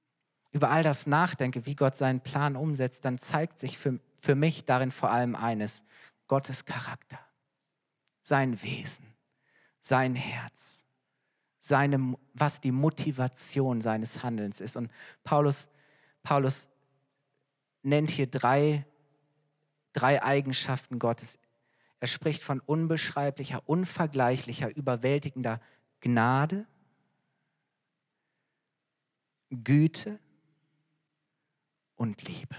[0.52, 4.66] über all das nachdenke, wie Gott seinen Plan umsetzt, dann zeigt sich für, für mich
[4.66, 5.84] darin vor allem eines,
[6.28, 7.20] Gottes Charakter,
[8.22, 9.14] sein Wesen,
[9.80, 10.86] sein Herz,
[11.58, 14.78] seine, was die Motivation seines Handelns ist.
[14.78, 14.92] Und
[15.24, 15.70] Paulus,
[16.24, 16.70] Paulus
[17.88, 18.86] nennt hier drei,
[19.93, 21.39] drei Eigenschaften Gottes.
[22.00, 25.62] Er spricht von unbeschreiblicher, unvergleichlicher, überwältigender
[26.02, 26.67] Gnade,
[29.50, 30.19] Güte
[31.95, 32.56] und Liebe.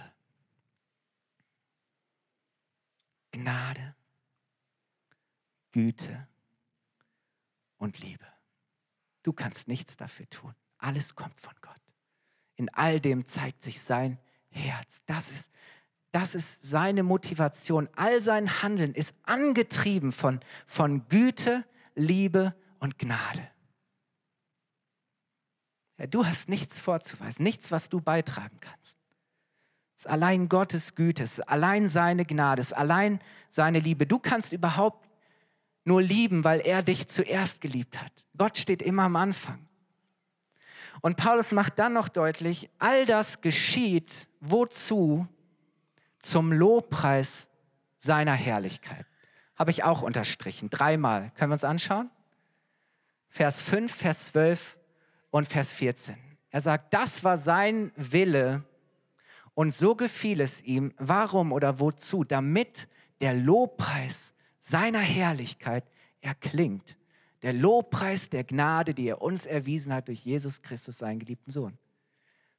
[3.30, 3.94] Gnade,
[5.70, 6.26] Güte
[7.76, 8.26] und Liebe.
[9.22, 10.54] Du kannst nichts dafür tun.
[10.78, 11.76] Alles kommt von Gott.
[12.56, 14.18] In all dem zeigt sich sein
[14.50, 15.02] Herz.
[15.06, 15.50] Das ist,
[16.12, 17.88] das ist seine Motivation.
[17.94, 23.48] All sein Handeln ist angetrieben von, von Güte, Liebe und Gnade.
[25.98, 28.98] Ja, du hast nichts vorzuweisen, nichts, was du beitragen kannst.
[29.96, 34.06] Es ist allein Gottes Güte, es ist allein seine Gnade, es ist allein seine Liebe.
[34.06, 35.08] Du kannst überhaupt
[35.84, 38.12] nur lieben, weil er dich zuerst geliebt hat.
[38.36, 39.67] Gott steht immer am Anfang.
[41.00, 45.26] Und Paulus macht dann noch deutlich, all das geschieht wozu?
[46.20, 47.48] Zum Lobpreis
[47.96, 49.06] seiner Herrlichkeit.
[49.54, 51.30] Habe ich auch unterstrichen, dreimal.
[51.36, 52.10] Können wir uns anschauen?
[53.28, 54.78] Vers 5, Vers 12
[55.30, 56.16] und Vers 14.
[56.50, 58.64] Er sagt, das war sein Wille
[59.54, 60.92] und so gefiel es ihm.
[60.98, 62.24] Warum oder wozu?
[62.24, 62.88] Damit
[63.20, 65.84] der Lobpreis seiner Herrlichkeit
[66.20, 66.97] erklingt
[67.42, 71.78] der Lobpreis der Gnade, die er uns erwiesen hat durch Jesus Christus, seinen geliebten Sohn.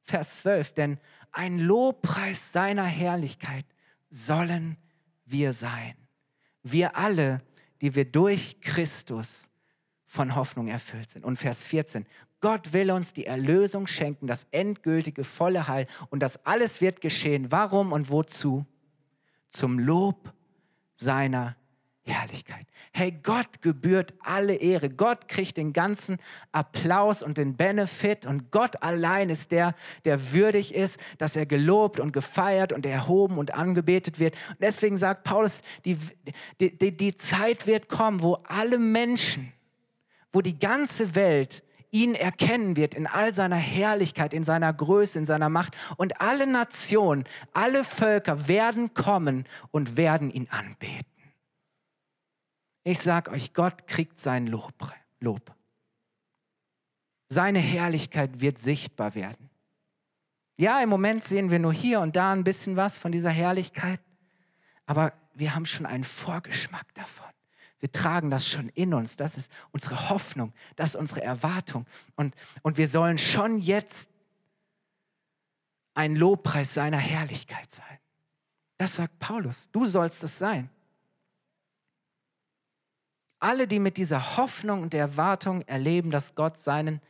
[0.02, 0.98] Vers 12, denn
[1.32, 3.66] ein Lobpreis seiner Herrlichkeit
[4.08, 4.76] sollen
[5.24, 5.94] wir sein.
[6.62, 7.42] Wir alle,
[7.80, 9.50] die wir durch Christus
[10.06, 11.24] von Hoffnung erfüllt sind.
[11.24, 12.06] Und Vers 14,
[12.40, 15.86] Gott will uns die Erlösung schenken, das endgültige, volle Heil.
[16.08, 17.52] Und das alles wird geschehen.
[17.52, 18.66] Warum und wozu?
[19.50, 20.32] Zum Lob
[20.94, 21.56] seiner
[22.10, 22.66] Herrlichkeit.
[22.92, 24.90] Hey, Gott gebührt alle Ehre.
[24.90, 26.18] Gott kriegt den ganzen
[26.52, 28.26] Applaus und den Benefit.
[28.26, 33.38] Und Gott allein ist der, der würdig ist, dass er gelobt und gefeiert und erhoben
[33.38, 34.34] und angebetet wird.
[34.48, 35.98] Und deswegen sagt Paulus, die,
[36.60, 39.52] die, die, die Zeit wird kommen, wo alle Menschen,
[40.32, 45.26] wo die ganze Welt ihn erkennen wird in all seiner Herrlichkeit, in seiner Größe, in
[45.26, 45.76] seiner Macht.
[45.96, 51.09] Und alle Nationen, alle Völker werden kommen und werden ihn anbeten.
[52.82, 54.92] Ich sage euch, Gott kriegt sein Lob.
[55.20, 55.54] Lob.
[57.28, 59.50] Seine Herrlichkeit wird sichtbar werden.
[60.56, 64.00] Ja, im Moment sehen wir nur hier und da ein bisschen was von dieser Herrlichkeit,
[64.84, 67.30] aber wir haben schon einen Vorgeschmack davon.
[67.78, 69.16] Wir tragen das schon in uns.
[69.16, 71.86] Das ist unsere Hoffnung, das ist unsere Erwartung.
[72.14, 74.10] Und, und wir sollen schon jetzt
[75.94, 77.98] ein Lobpreis seiner Herrlichkeit sein.
[78.76, 79.70] Das sagt Paulus.
[79.72, 80.70] Du sollst es sein.
[83.40, 87.00] Alle, die mit dieser Hoffnung und Erwartung erleben, dass Gott seinen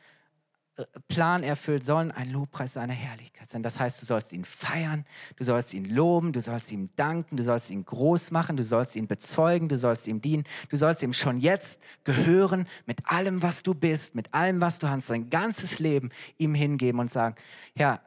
[1.08, 3.62] Plan erfüllt, sollen ein Lobpreis seiner Herrlichkeit sein.
[3.62, 5.04] Das heißt, du sollst ihn feiern,
[5.36, 8.96] du sollst ihn loben, du sollst ihm danken, du sollst ihn groß machen, du sollst
[8.96, 13.62] ihn bezeugen, du sollst ihm dienen, du sollst ihm schon jetzt gehören mit allem, was
[13.62, 17.36] du bist, mit allem, was du hast, dein ganzes Leben ihm hingeben und sagen,
[17.74, 18.00] ja,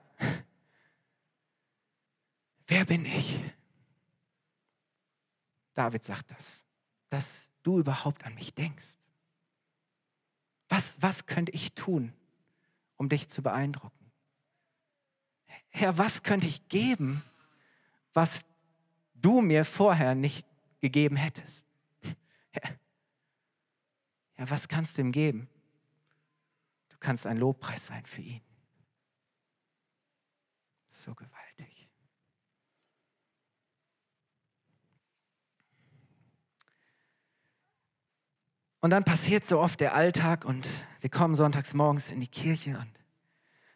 [2.67, 3.39] wer bin ich?
[5.75, 6.65] David sagt das,
[7.09, 8.97] dass du überhaupt an mich denkst.
[10.69, 12.13] Was, was könnte ich tun,
[12.97, 14.12] um dich zu beeindrucken.
[15.69, 17.23] Herr, was könnte ich geben,
[18.13, 18.45] was
[19.15, 20.45] du mir vorher nicht
[20.80, 21.67] gegeben hättest?
[24.38, 25.47] Ja, was kannst du ihm geben?
[26.89, 28.41] Du kannst ein Lobpreis sein für ihn.
[30.89, 31.42] So gewaltig.
[38.84, 40.67] Und dann passiert so oft der Alltag und
[41.00, 42.89] wir kommen sonntags morgens in die Kirche und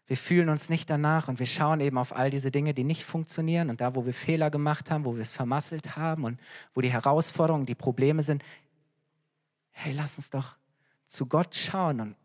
[0.05, 3.05] wir fühlen uns nicht danach und wir schauen eben auf all diese Dinge, die nicht
[3.05, 6.41] funktionieren und da, wo wir Fehler gemacht haben, wo wir es vermasselt haben und
[6.73, 8.43] wo die Herausforderungen, die Probleme sind.
[9.71, 10.57] Hey, lass uns doch
[11.05, 12.15] zu Gott schauen und,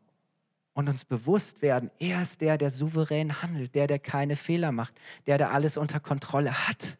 [0.72, 5.00] und uns bewusst werden, er ist der, der souverän handelt, der, der keine Fehler macht,
[5.28, 6.98] der, der alles unter Kontrolle hat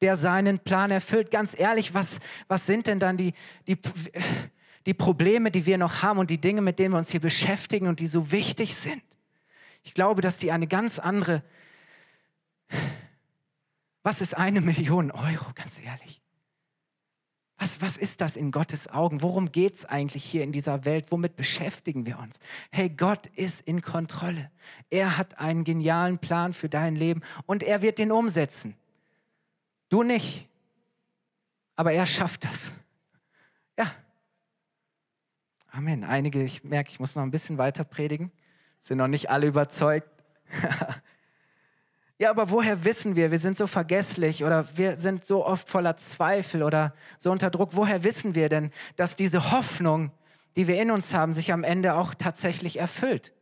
[0.00, 1.30] der seinen Plan erfüllt.
[1.30, 3.34] Ganz ehrlich, was, was sind denn dann die,
[3.68, 3.78] die,
[4.86, 7.86] die Probleme, die wir noch haben und die Dinge, mit denen wir uns hier beschäftigen
[7.86, 9.02] und die so wichtig sind.
[9.84, 11.42] Ich glaube, dass die eine ganz andere...
[14.02, 16.20] Was ist eine Million Euro, ganz ehrlich?
[17.58, 19.22] Was, was ist das in Gottes Augen?
[19.22, 21.06] Worum geht es eigentlich hier in dieser Welt?
[21.10, 22.40] Womit beschäftigen wir uns?
[22.72, 24.50] Hey, Gott ist in Kontrolle.
[24.90, 28.74] Er hat einen genialen Plan für dein Leben und er wird den umsetzen.
[29.90, 30.48] Du nicht.
[31.76, 32.72] Aber er schafft das.
[35.74, 36.04] Amen.
[36.04, 38.30] Einige, ich merke, ich muss noch ein bisschen weiter predigen,
[38.82, 40.06] sind noch nicht alle überzeugt.
[42.18, 45.96] ja, aber woher wissen wir, wir sind so vergesslich oder wir sind so oft voller
[45.96, 47.70] Zweifel oder so unter Druck?
[47.72, 50.10] Woher wissen wir denn, dass diese Hoffnung,
[50.56, 53.32] die wir in uns haben, sich am Ende auch tatsächlich erfüllt?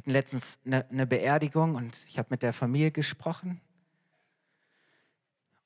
[0.00, 3.60] Hatten letztens eine, eine Beerdigung und ich habe mit der Familie gesprochen.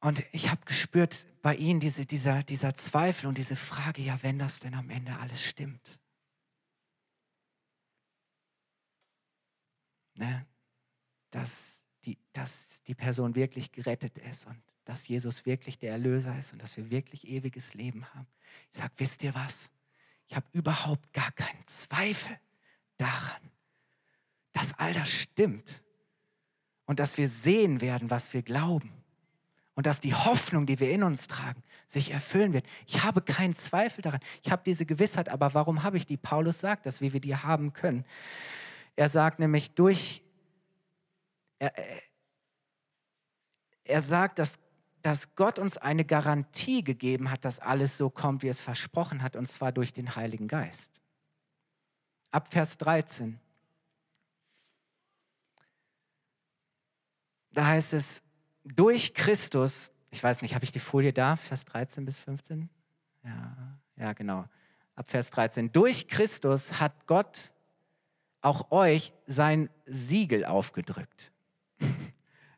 [0.01, 4.41] Und ich habe gespürt bei ihnen diese, dieser, dieser Zweifel und diese Frage, ja, wenn
[4.41, 6.01] das denn am Ende alles stimmt.
[10.15, 10.45] Ne?
[11.31, 16.53] Dass, die, dass die Person wirklich gerettet ist und dass Jesus wirklich der Erlöser ist
[16.53, 18.27] und dass wir wirklich ewiges Leben haben.
[18.73, 19.71] Ich sage, wisst ihr was?
[20.27, 22.37] Ich habe überhaupt gar keinen Zweifel
[22.97, 23.54] daran,
[24.55, 25.83] dass all das stimmt
[26.87, 28.91] und dass wir sehen werden, was wir glauben
[29.75, 32.65] und dass die Hoffnung, die wir in uns tragen, sich erfüllen wird.
[32.87, 34.21] Ich habe keinen Zweifel daran.
[34.43, 36.17] Ich habe diese Gewissheit, aber warum habe ich die?
[36.17, 38.05] Paulus sagt das, wie wir die haben können.
[38.97, 40.23] Er sagt nämlich durch,
[41.59, 41.73] er,
[43.83, 44.61] er sagt, dass,
[45.03, 49.35] dass Gott uns eine Garantie gegeben hat, dass alles so kommt, wie es versprochen hat,
[49.35, 51.03] und zwar durch den Heiligen Geist.
[52.31, 53.41] Ab Vers 13.
[57.55, 58.23] Da heißt es,
[58.65, 62.71] durch Christus ich weiß nicht, habe ich die Folie da, Vers 13 bis 15?
[63.25, 64.45] Ja, ja, genau.
[64.95, 65.73] Ab Vers 13.
[65.73, 67.53] Durch Christus hat Gott
[68.41, 71.33] auch euch sein Siegel aufgedrückt.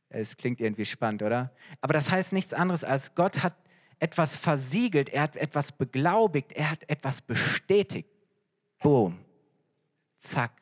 [0.09, 1.53] Es klingt irgendwie spannend, oder?
[1.83, 3.55] Aber das heißt nichts anderes als Gott hat
[3.99, 8.09] etwas versiegelt, er hat etwas beglaubigt, er hat etwas bestätigt.
[8.79, 9.19] Boom.
[10.17, 10.53] Zack.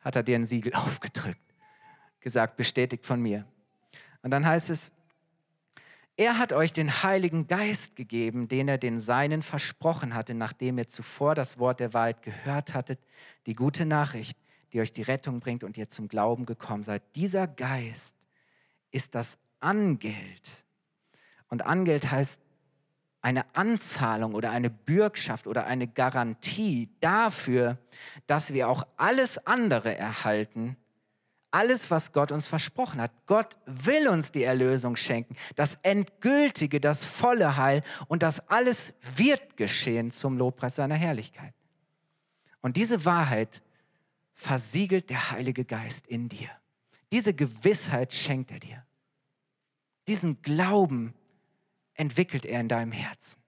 [0.00, 1.49] Hat er dir ein Siegel aufgedrückt.
[2.20, 3.44] Gesagt, bestätigt von mir.
[4.22, 4.92] Und dann heißt es,
[6.16, 10.86] er hat euch den Heiligen Geist gegeben, den er den Seinen versprochen hatte, nachdem ihr
[10.86, 12.98] zuvor das Wort der Wahrheit gehört hattet,
[13.46, 14.36] die gute Nachricht,
[14.72, 17.02] die euch die Rettung bringt und ihr zum Glauben gekommen seid.
[17.16, 18.14] Dieser Geist
[18.90, 20.64] ist das Angeld.
[21.48, 22.40] Und Angeld heißt
[23.22, 27.78] eine Anzahlung oder eine Bürgschaft oder eine Garantie dafür,
[28.26, 30.76] dass wir auch alles andere erhalten,
[31.50, 33.12] alles, was Gott uns versprochen hat.
[33.26, 39.56] Gott will uns die Erlösung schenken, das endgültige, das volle Heil und das alles wird
[39.56, 41.54] geschehen zum Lobpreis seiner Herrlichkeit.
[42.60, 43.62] Und diese Wahrheit
[44.34, 46.48] versiegelt der Heilige Geist in dir.
[47.12, 48.86] Diese Gewissheit schenkt er dir.
[50.06, 51.14] Diesen Glauben
[51.94, 53.40] entwickelt er in deinem Herzen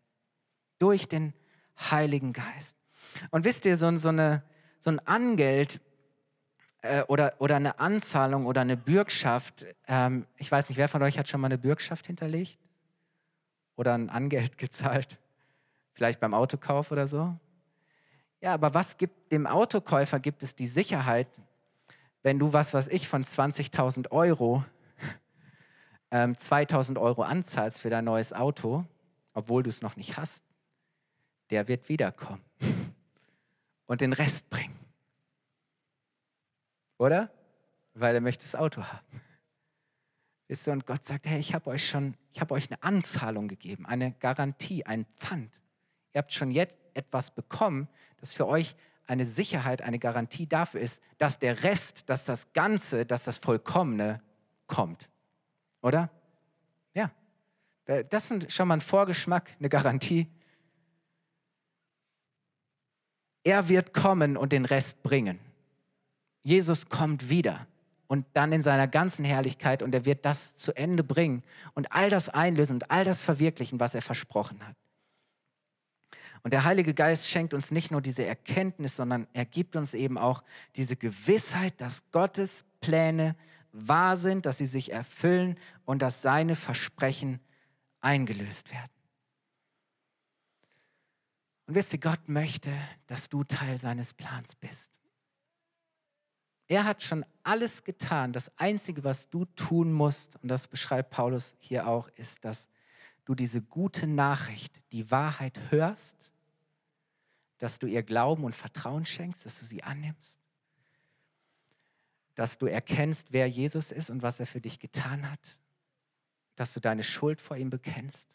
[0.79, 1.33] durch den
[1.91, 2.77] Heiligen Geist.
[3.31, 4.43] Und wisst ihr, so, so, eine,
[4.79, 5.81] so ein Angeld
[6.83, 11.19] äh, oder, oder eine Anzahlung oder eine Bürgschaft, ähm, ich weiß nicht, wer von euch
[11.19, 12.59] hat schon mal eine Bürgschaft hinterlegt?
[13.77, 15.19] Oder ein Angeld gezahlt?
[15.93, 17.35] Vielleicht beim Autokauf oder so?
[18.41, 21.29] Ja, aber was gibt dem Autokäufer gibt es die Sicherheit,
[22.23, 24.65] wenn du was, was ich von 20.000 Euro
[26.11, 28.85] ähm, 2.000 Euro anzahlst für dein neues Auto,
[29.33, 30.45] obwohl du es noch nicht hast,
[31.51, 32.43] der wird wiederkommen
[33.87, 34.82] und den Rest bringen.
[37.03, 37.33] Oder?
[37.95, 39.21] Weil er möchte das Auto haben.
[40.47, 43.49] Wisst ihr, und Gott sagt, hey, ich habe euch schon, ich habe euch eine Anzahlung
[43.49, 45.53] gegeben, eine Garantie, ein Pfand.
[46.13, 47.89] Ihr habt schon jetzt etwas bekommen,
[48.21, 48.77] das für euch
[49.09, 54.23] eine Sicherheit, eine Garantie dafür ist, dass der Rest, dass das Ganze, dass das Vollkommene
[54.69, 55.11] kommt.
[55.81, 56.09] Oder?
[56.95, 57.11] Ja.
[57.85, 60.31] Das ist schon mal ein Vorgeschmack, eine Garantie.
[63.43, 65.41] Er wird kommen und den Rest bringen.
[66.43, 67.67] Jesus kommt wieder
[68.09, 71.43] und dann in seiner ganzen Herrlichkeit und er wird das zu Ende bringen
[71.75, 74.77] und all das einlösen und all das verwirklichen, was er versprochen hat.
[76.43, 80.19] Und der Heilige Geist schenkt uns nicht nur diese Erkenntnis, sondern er gibt uns eben
[80.19, 80.43] auch
[80.75, 83.37] diese Gewissheit, dass Gottes Pläne
[83.73, 87.41] wahr sind, dass sie sich erfüllen und dass seine Versprechen
[88.01, 88.91] eingelöst werden.
[91.67, 92.73] Und wisst ihr, Gott möchte,
[93.07, 95.02] dass du Teil seines Plans bist.
[96.73, 98.33] Er hat schon alles getan.
[98.33, 102.69] Das Einzige, was du tun musst, und das beschreibt Paulus hier auch, ist, dass
[103.25, 106.33] du diese gute Nachricht, die Wahrheit hörst
[107.63, 110.41] dass du ihr Glauben und Vertrauen schenkst, dass du sie annimmst,
[112.35, 115.61] dass du erkennst, wer Jesus ist und was er für dich getan hat,
[116.57, 118.29] dass du deine Schuld vor ihm bekennst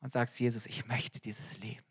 [0.00, 1.86] und sagst, Jesus, ich möchte dieses Leben.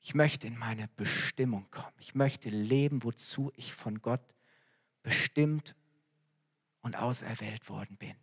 [0.00, 1.94] Ich möchte in meine Bestimmung kommen.
[1.98, 4.34] Ich möchte leben, wozu ich von Gott
[5.02, 5.74] bestimmt
[6.80, 8.14] und auserwählt worden bin.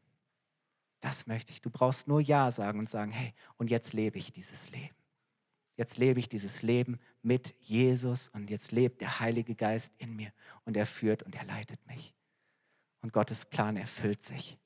[1.01, 1.61] Das möchte ich.
[1.61, 4.95] Du brauchst nur Ja sagen und sagen, hey, und jetzt lebe ich dieses Leben.
[5.77, 10.31] Jetzt lebe ich dieses Leben mit Jesus und jetzt lebt der Heilige Geist in mir
[10.63, 12.13] und er führt und er leitet mich.
[13.01, 14.57] Und Gottes Plan erfüllt sich.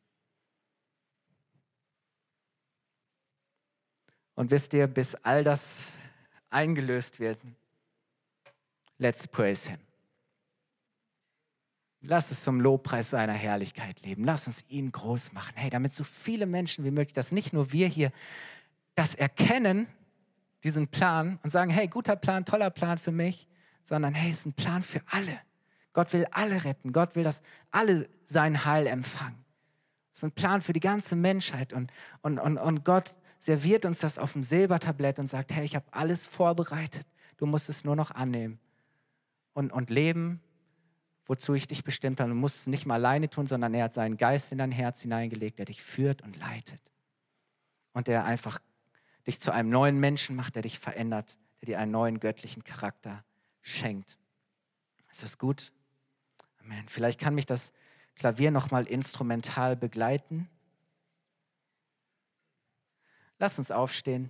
[4.36, 5.92] Und wisst ihr, bis all das
[6.50, 7.40] eingelöst wird,
[8.98, 9.80] let's praise Him.
[12.02, 14.24] Lass es zum Lobpreis seiner Herrlichkeit leben.
[14.24, 15.54] Lass uns ihn groß machen.
[15.56, 18.12] Hey, damit so viele Menschen wie möglich, dass nicht nur wir hier
[18.96, 19.88] das erkennen,
[20.64, 23.48] diesen Plan und sagen, hey, guter Plan, toller Plan für mich,
[23.84, 25.40] sondern hey, es ist ein Plan für alle.
[25.92, 26.94] Gott will alle retten.
[26.94, 27.42] Gott will, dass
[27.72, 29.44] alle sein Heil empfangen.
[30.12, 31.92] Es ist ein Plan für die ganze Menschheit und,
[32.22, 35.86] und, und, und Gott serviert uns das auf dem Silbertablett und sagt, hey, ich habe
[35.92, 37.08] alles vorbereitet.
[37.38, 38.60] Du musst es nur noch annehmen
[39.54, 40.42] und, und leben,
[41.26, 42.30] wozu ich dich bestimmt habe.
[42.30, 45.02] Du musst es nicht mal alleine tun, sondern er hat seinen Geist in dein Herz
[45.02, 46.82] hineingelegt, der dich führt und leitet.
[47.94, 48.60] Und der einfach
[49.26, 53.24] dich zu einem neuen Menschen macht, der dich verändert, der dir einen neuen göttlichen Charakter
[53.62, 54.18] schenkt.
[55.10, 55.72] Ist das gut?
[56.62, 56.88] Amen.
[56.88, 57.74] Vielleicht kann mich das
[58.16, 60.50] Klavier nochmal instrumental begleiten.
[63.40, 64.30] Lass uns aufstehen.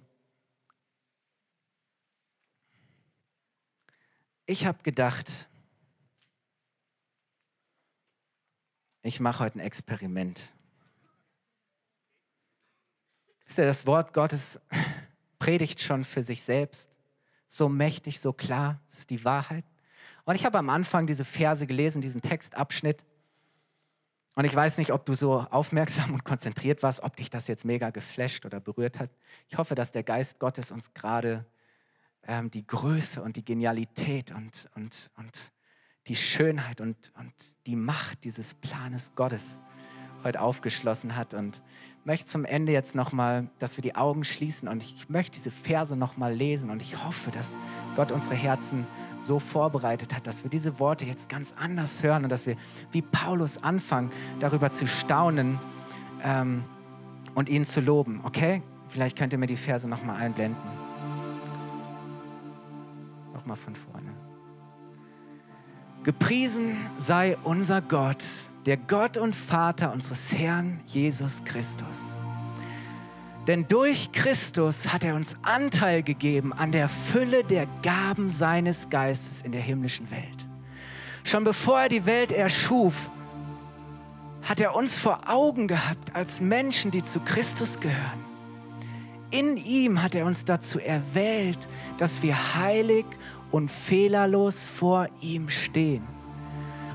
[4.45, 5.47] Ich habe gedacht,
[9.01, 10.55] ich mache heute ein Experiment.
[13.45, 14.59] Wisst ihr, das Wort Gottes
[15.39, 16.95] predigt schon für sich selbst.
[17.47, 19.65] So mächtig, so klar, ist die Wahrheit.
[20.25, 23.03] Und ich habe am Anfang diese Verse gelesen, diesen Textabschnitt.
[24.35, 27.65] Und ich weiß nicht, ob du so aufmerksam und konzentriert warst, ob dich das jetzt
[27.65, 29.09] mega geflasht oder berührt hat.
[29.49, 31.45] Ich hoffe, dass der Geist Gottes uns gerade
[32.27, 35.51] ähm, die Größe und die Genialität und, und, und
[36.07, 37.33] die Schönheit und, und
[37.65, 39.59] die Macht dieses Planes Gottes
[40.23, 41.33] heute aufgeschlossen hat.
[41.33, 41.61] Und
[42.03, 45.95] möchte zum Ende jetzt nochmal, dass wir die Augen schließen und ich möchte diese Verse
[45.95, 47.55] nochmal lesen und ich hoffe, dass
[47.95, 48.87] Gott unsere Herzen
[49.21, 52.55] so vorbereitet hat, dass wir diese Worte jetzt ganz anders hören und dass wir
[52.91, 55.59] wie Paulus anfangen, darüber zu staunen
[56.23, 56.63] ähm,
[57.35, 58.21] und ihn zu loben.
[58.23, 58.61] Okay?
[58.87, 60.61] Vielleicht könnt ihr mir die Verse nochmal einblenden.
[63.33, 64.09] Nochmal von vorne.
[66.03, 68.23] Gepriesen sei unser Gott
[68.65, 72.18] der Gott und Vater unseres Herrn Jesus Christus.
[73.49, 79.41] Denn durch Christus hat er uns Anteil gegeben an der Fülle der Gaben seines Geistes
[79.41, 80.47] in der himmlischen Welt.
[81.23, 83.09] Schon bevor er die Welt erschuf,
[84.43, 88.23] hat er uns vor Augen gehabt als Menschen, die zu Christus gehören.
[89.31, 93.05] In ihm hat er uns dazu erwählt, dass wir heilig
[93.49, 96.03] und fehlerlos vor ihm stehen.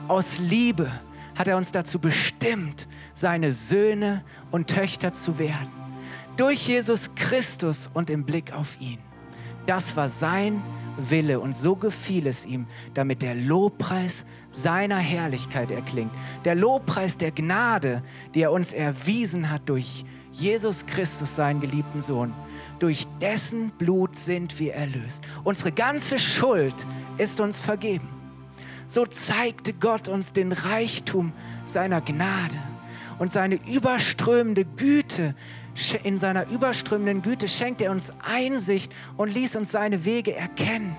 [0.07, 0.89] Aus Liebe
[1.35, 5.84] hat er uns dazu bestimmt, seine Söhne und Töchter zu werden.
[6.37, 8.99] Durch Jesus Christus und im Blick auf ihn.
[9.67, 10.63] Das war sein
[10.97, 16.13] Wille und so gefiel es ihm, damit der Lobpreis seiner Herrlichkeit erklingt.
[16.45, 18.03] Der Lobpreis der Gnade,
[18.35, 22.33] die er uns erwiesen hat durch Jesus Christus, seinen geliebten Sohn.
[22.79, 25.25] Durch dessen Blut sind wir erlöst.
[25.45, 26.87] Unsere ganze Schuld
[27.19, 28.09] ist uns vergeben
[28.87, 31.33] so zeigte Gott uns den Reichtum
[31.65, 32.57] seiner Gnade
[33.19, 35.35] und seine überströmende Güte.
[36.05, 40.95] In seiner überströmenden Güte schenkt er uns Einsicht und ließ uns seine Wege erkennen.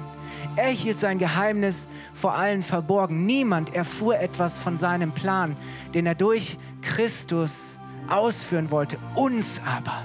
[0.57, 3.25] Er hielt sein Geheimnis vor allen verborgen.
[3.25, 5.55] Niemand erfuhr etwas von seinem Plan,
[5.93, 8.97] den er durch Christus ausführen wollte.
[9.15, 10.03] Uns aber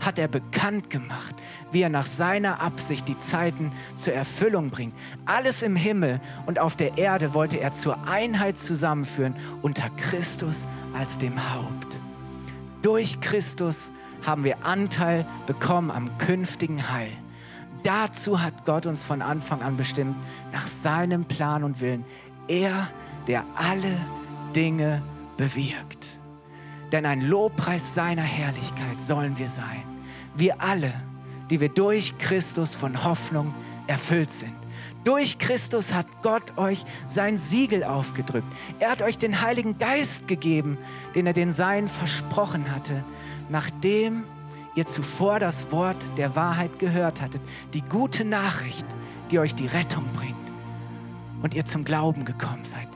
[0.00, 1.34] hat er bekannt gemacht,
[1.70, 4.94] wie er nach seiner Absicht die Zeiten zur Erfüllung bringt.
[5.26, 10.66] Alles im Himmel und auf der Erde wollte er zur Einheit zusammenführen unter Christus
[10.98, 12.00] als dem Haupt.
[12.82, 13.92] Durch Christus
[14.24, 17.12] haben wir Anteil bekommen am künftigen Heil.
[17.82, 20.16] Dazu hat Gott uns von Anfang an bestimmt,
[20.52, 22.04] nach seinem Plan und Willen.
[22.48, 22.88] Er,
[23.26, 23.96] der alle
[24.54, 25.02] Dinge
[25.36, 26.06] bewirkt.
[26.92, 29.82] Denn ein Lobpreis seiner Herrlichkeit sollen wir sein
[30.34, 30.92] wir alle,
[31.50, 33.54] die wir durch Christus von Hoffnung
[33.86, 34.54] erfüllt sind.
[35.04, 38.46] Durch Christus hat Gott euch sein Siegel aufgedrückt.
[38.78, 40.78] Er hat euch den Heiligen Geist gegeben,
[41.14, 43.02] den er den Seinen versprochen hatte,
[43.52, 44.24] nachdem
[44.74, 47.42] ihr zuvor das Wort der Wahrheit gehört hattet,
[47.72, 48.86] die gute Nachricht,
[49.30, 50.34] die euch die Rettung bringt
[51.42, 52.88] und ihr zum Glauben gekommen seid.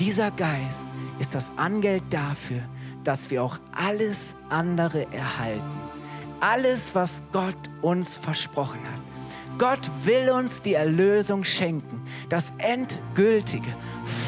[0.00, 0.86] Dieser Geist
[1.18, 2.62] ist das Angeld dafür,
[3.04, 5.84] dass wir auch alles andere erhalten
[6.44, 9.00] alles, was Gott uns versprochen hat.
[9.58, 13.72] Gott will uns die Erlösung schenken, das endgültige,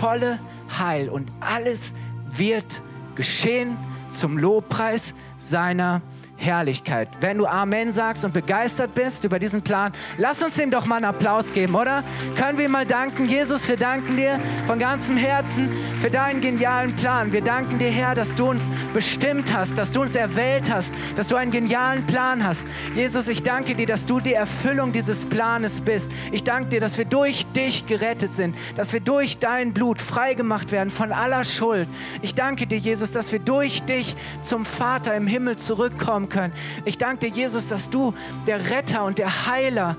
[0.01, 0.39] volle
[0.79, 1.93] Heil und alles
[2.31, 2.83] wird
[3.17, 3.77] geschehen
[4.11, 5.15] zum Lobpreis
[5.49, 6.03] seiner
[6.37, 7.09] Herrlichkeit.
[7.21, 10.97] Wenn du Amen sagst und begeistert bist über diesen Plan, lass uns ihm doch mal
[10.97, 12.05] einen Applaus geben, oder?
[12.37, 15.71] Können wir mal danken, Jesus, wir danken dir von ganzem Herzen
[16.01, 17.33] für deinen genialen Plan.
[17.33, 21.29] Wir danken dir, Herr, dass du uns bestimmt hast, dass du uns erwählt hast, dass
[21.29, 22.67] du einen genialen Plan hast.
[22.95, 26.11] Jesus, ich danke dir, dass du die Erfüllung dieses Planes bist.
[26.33, 30.71] Ich danke dir, dass wir durch dich gerettet sind, dass wir durch dein Blut freigemacht
[30.71, 31.89] werden von aller Schuld.
[32.21, 36.53] Ich danke dir, Jesus, dass wir durch dich zum Vater im Himmel zurückkommen können.
[36.85, 38.15] Ich danke dir, Jesus, dass du
[38.47, 39.97] der Retter und der Heiler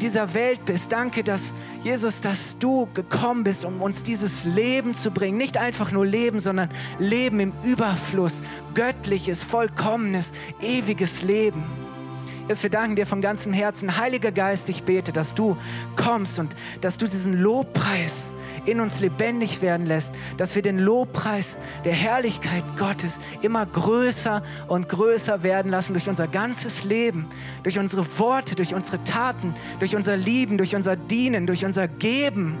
[0.00, 0.90] dieser Welt bist.
[0.92, 1.52] Danke, dass
[1.82, 5.36] Jesus, dass du gekommen bist, um uns dieses Leben zu bringen.
[5.36, 8.42] Nicht einfach nur Leben, sondern Leben im Überfluss,
[8.74, 11.62] göttliches, vollkommenes, ewiges Leben.
[12.48, 13.98] Jesus, wir danken dir von ganzem Herzen.
[13.98, 15.56] Heiliger Geist, ich bete, dass du
[15.96, 18.32] kommst und dass du diesen Lobpreis
[18.66, 24.88] in uns lebendig werden lässt, dass wir den Lobpreis der Herrlichkeit Gottes immer größer und
[24.88, 27.26] größer werden lassen durch unser ganzes Leben,
[27.62, 32.58] durch unsere Worte, durch unsere Taten, durch unser Lieben, durch unser Dienen, durch unser Geben.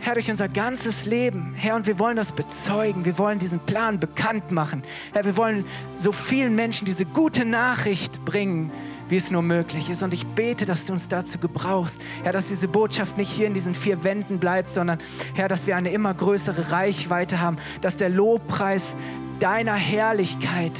[0.00, 1.54] Herr, durch unser ganzes Leben.
[1.56, 3.04] Herr, und wir wollen das bezeugen.
[3.04, 4.82] Wir wollen diesen Plan bekannt machen.
[5.12, 5.64] Herr, wir wollen
[5.96, 8.70] so vielen Menschen diese gute Nachricht bringen,
[9.08, 10.02] wie es nur möglich ist.
[10.02, 13.54] Und ich bete, dass du uns dazu gebrauchst, Herr, dass diese Botschaft nicht hier in
[13.54, 14.98] diesen vier Wänden bleibt, sondern
[15.34, 18.96] Herr, dass wir eine immer größere Reichweite haben, dass der Lobpreis
[19.40, 20.72] deiner Herrlichkeit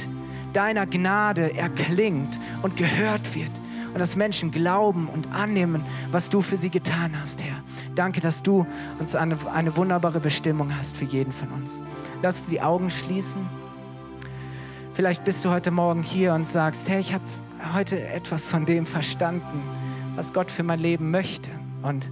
[0.53, 3.51] deiner Gnade erklingt und gehört wird
[3.93, 7.63] und dass Menschen glauben und annehmen, was du für sie getan hast, Herr.
[7.95, 8.65] Danke, dass du
[8.99, 11.81] uns eine, eine wunderbare Bestimmung hast für jeden von uns.
[12.21, 13.47] Lass uns die Augen schließen.
[14.93, 17.23] Vielleicht bist du heute Morgen hier und sagst, hey, ich habe
[17.73, 19.61] heute etwas von dem verstanden,
[20.15, 21.51] was Gott für mein Leben möchte.
[21.81, 22.09] Und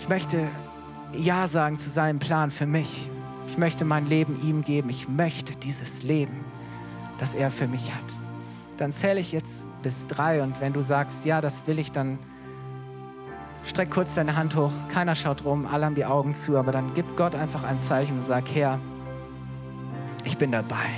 [0.00, 0.46] ich möchte
[1.12, 3.10] Ja sagen zu seinem Plan für mich.
[3.48, 4.90] Ich möchte mein Leben ihm geben.
[4.90, 6.44] Ich möchte dieses Leben,
[7.18, 8.04] das er für mich hat.
[8.76, 12.18] Dann zähle ich jetzt bis drei und wenn du sagst, ja, das will ich, dann
[13.64, 14.72] streck kurz deine Hand hoch.
[14.92, 18.18] Keiner schaut rum, alle haben die Augen zu, aber dann gib Gott einfach ein Zeichen
[18.18, 18.78] und sag, Herr,
[20.24, 20.90] ich bin dabei.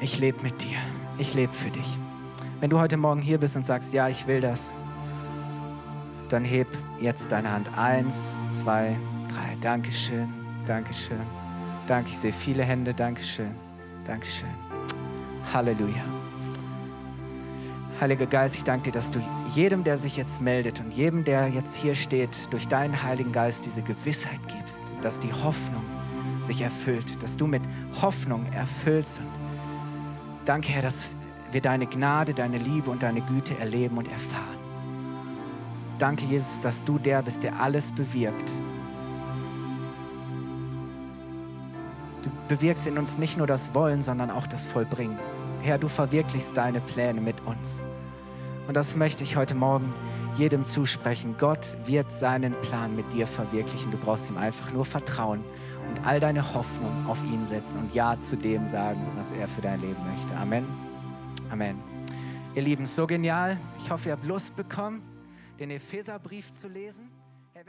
[0.00, 0.78] Ich lebe mit dir.
[1.20, 1.98] Ich lebe für dich.
[2.60, 4.74] Wenn du heute Morgen hier bist und sagst, ja, ich will das,
[6.30, 6.66] dann heb
[6.98, 7.68] jetzt deine Hand.
[7.76, 8.96] Eins, zwei,
[9.28, 9.54] drei.
[9.60, 10.32] Dankeschön,
[10.66, 11.20] Dankeschön.
[11.86, 12.94] Danke, ich sehe viele Hände.
[12.94, 13.50] Dankeschön,
[14.06, 14.48] Dankeschön.
[15.52, 16.02] Halleluja.
[18.00, 19.20] Heiliger Geist, ich danke dir, dass du
[19.52, 23.66] jedem, der sich jetzt meldet und jedem, der jetzt hier steht, durch deinen Heiligen Geist
[23.66, 25.82] diese Gewissheit gibst, dass die Hoffnung
[26.40, 27.62] sich erfüllt, dass du mit
[28.00, 29.18] Hoffnung erfüllst.
[29.18, 29.39] Und
[30.44, 31.14] danke, Herr, dass
[31.52, 34.58] wir deine Gnade, deine Liebe und deine Güte erleben und erfahren.
[35.98, 38.50] Danke, Jesus, dass du der bist, der alles bewirkt.
[42.22, 45.18] Du bewirkst in uns nicht nur das Wollen, sondern auch das Vollbringen.
[45.62, 47.84] Herr, du verwirklichst deine Pläne mit uns.
[48.66, 49.92] Und das möchte ich heute Morgen
[50.38, 51.34] jedem zusprechen.
[51.38, 53.90] Gott wird seinen Plan mit dir verwirklichen.
[53.90, 55.44] Du brauchst ihm einfach nur vertrauen
[55.88, 59.60] und all deine Hoffnung auf ihn setzen und Ja zu dem sagen, was er für
[59.60, 60.36] dein Leben möchte.
[60.36, 60.64] Amen.
[61.50, 61.78] Amen.
[62.54, 63.56] Ihr Lieben, so genial.
[63.78, 65.02] Ich hoffe, ihr habt Lust bekommen,
[65.58, 67.10] den Epheserbrief zu lesen.
[67.54, 67.64] Er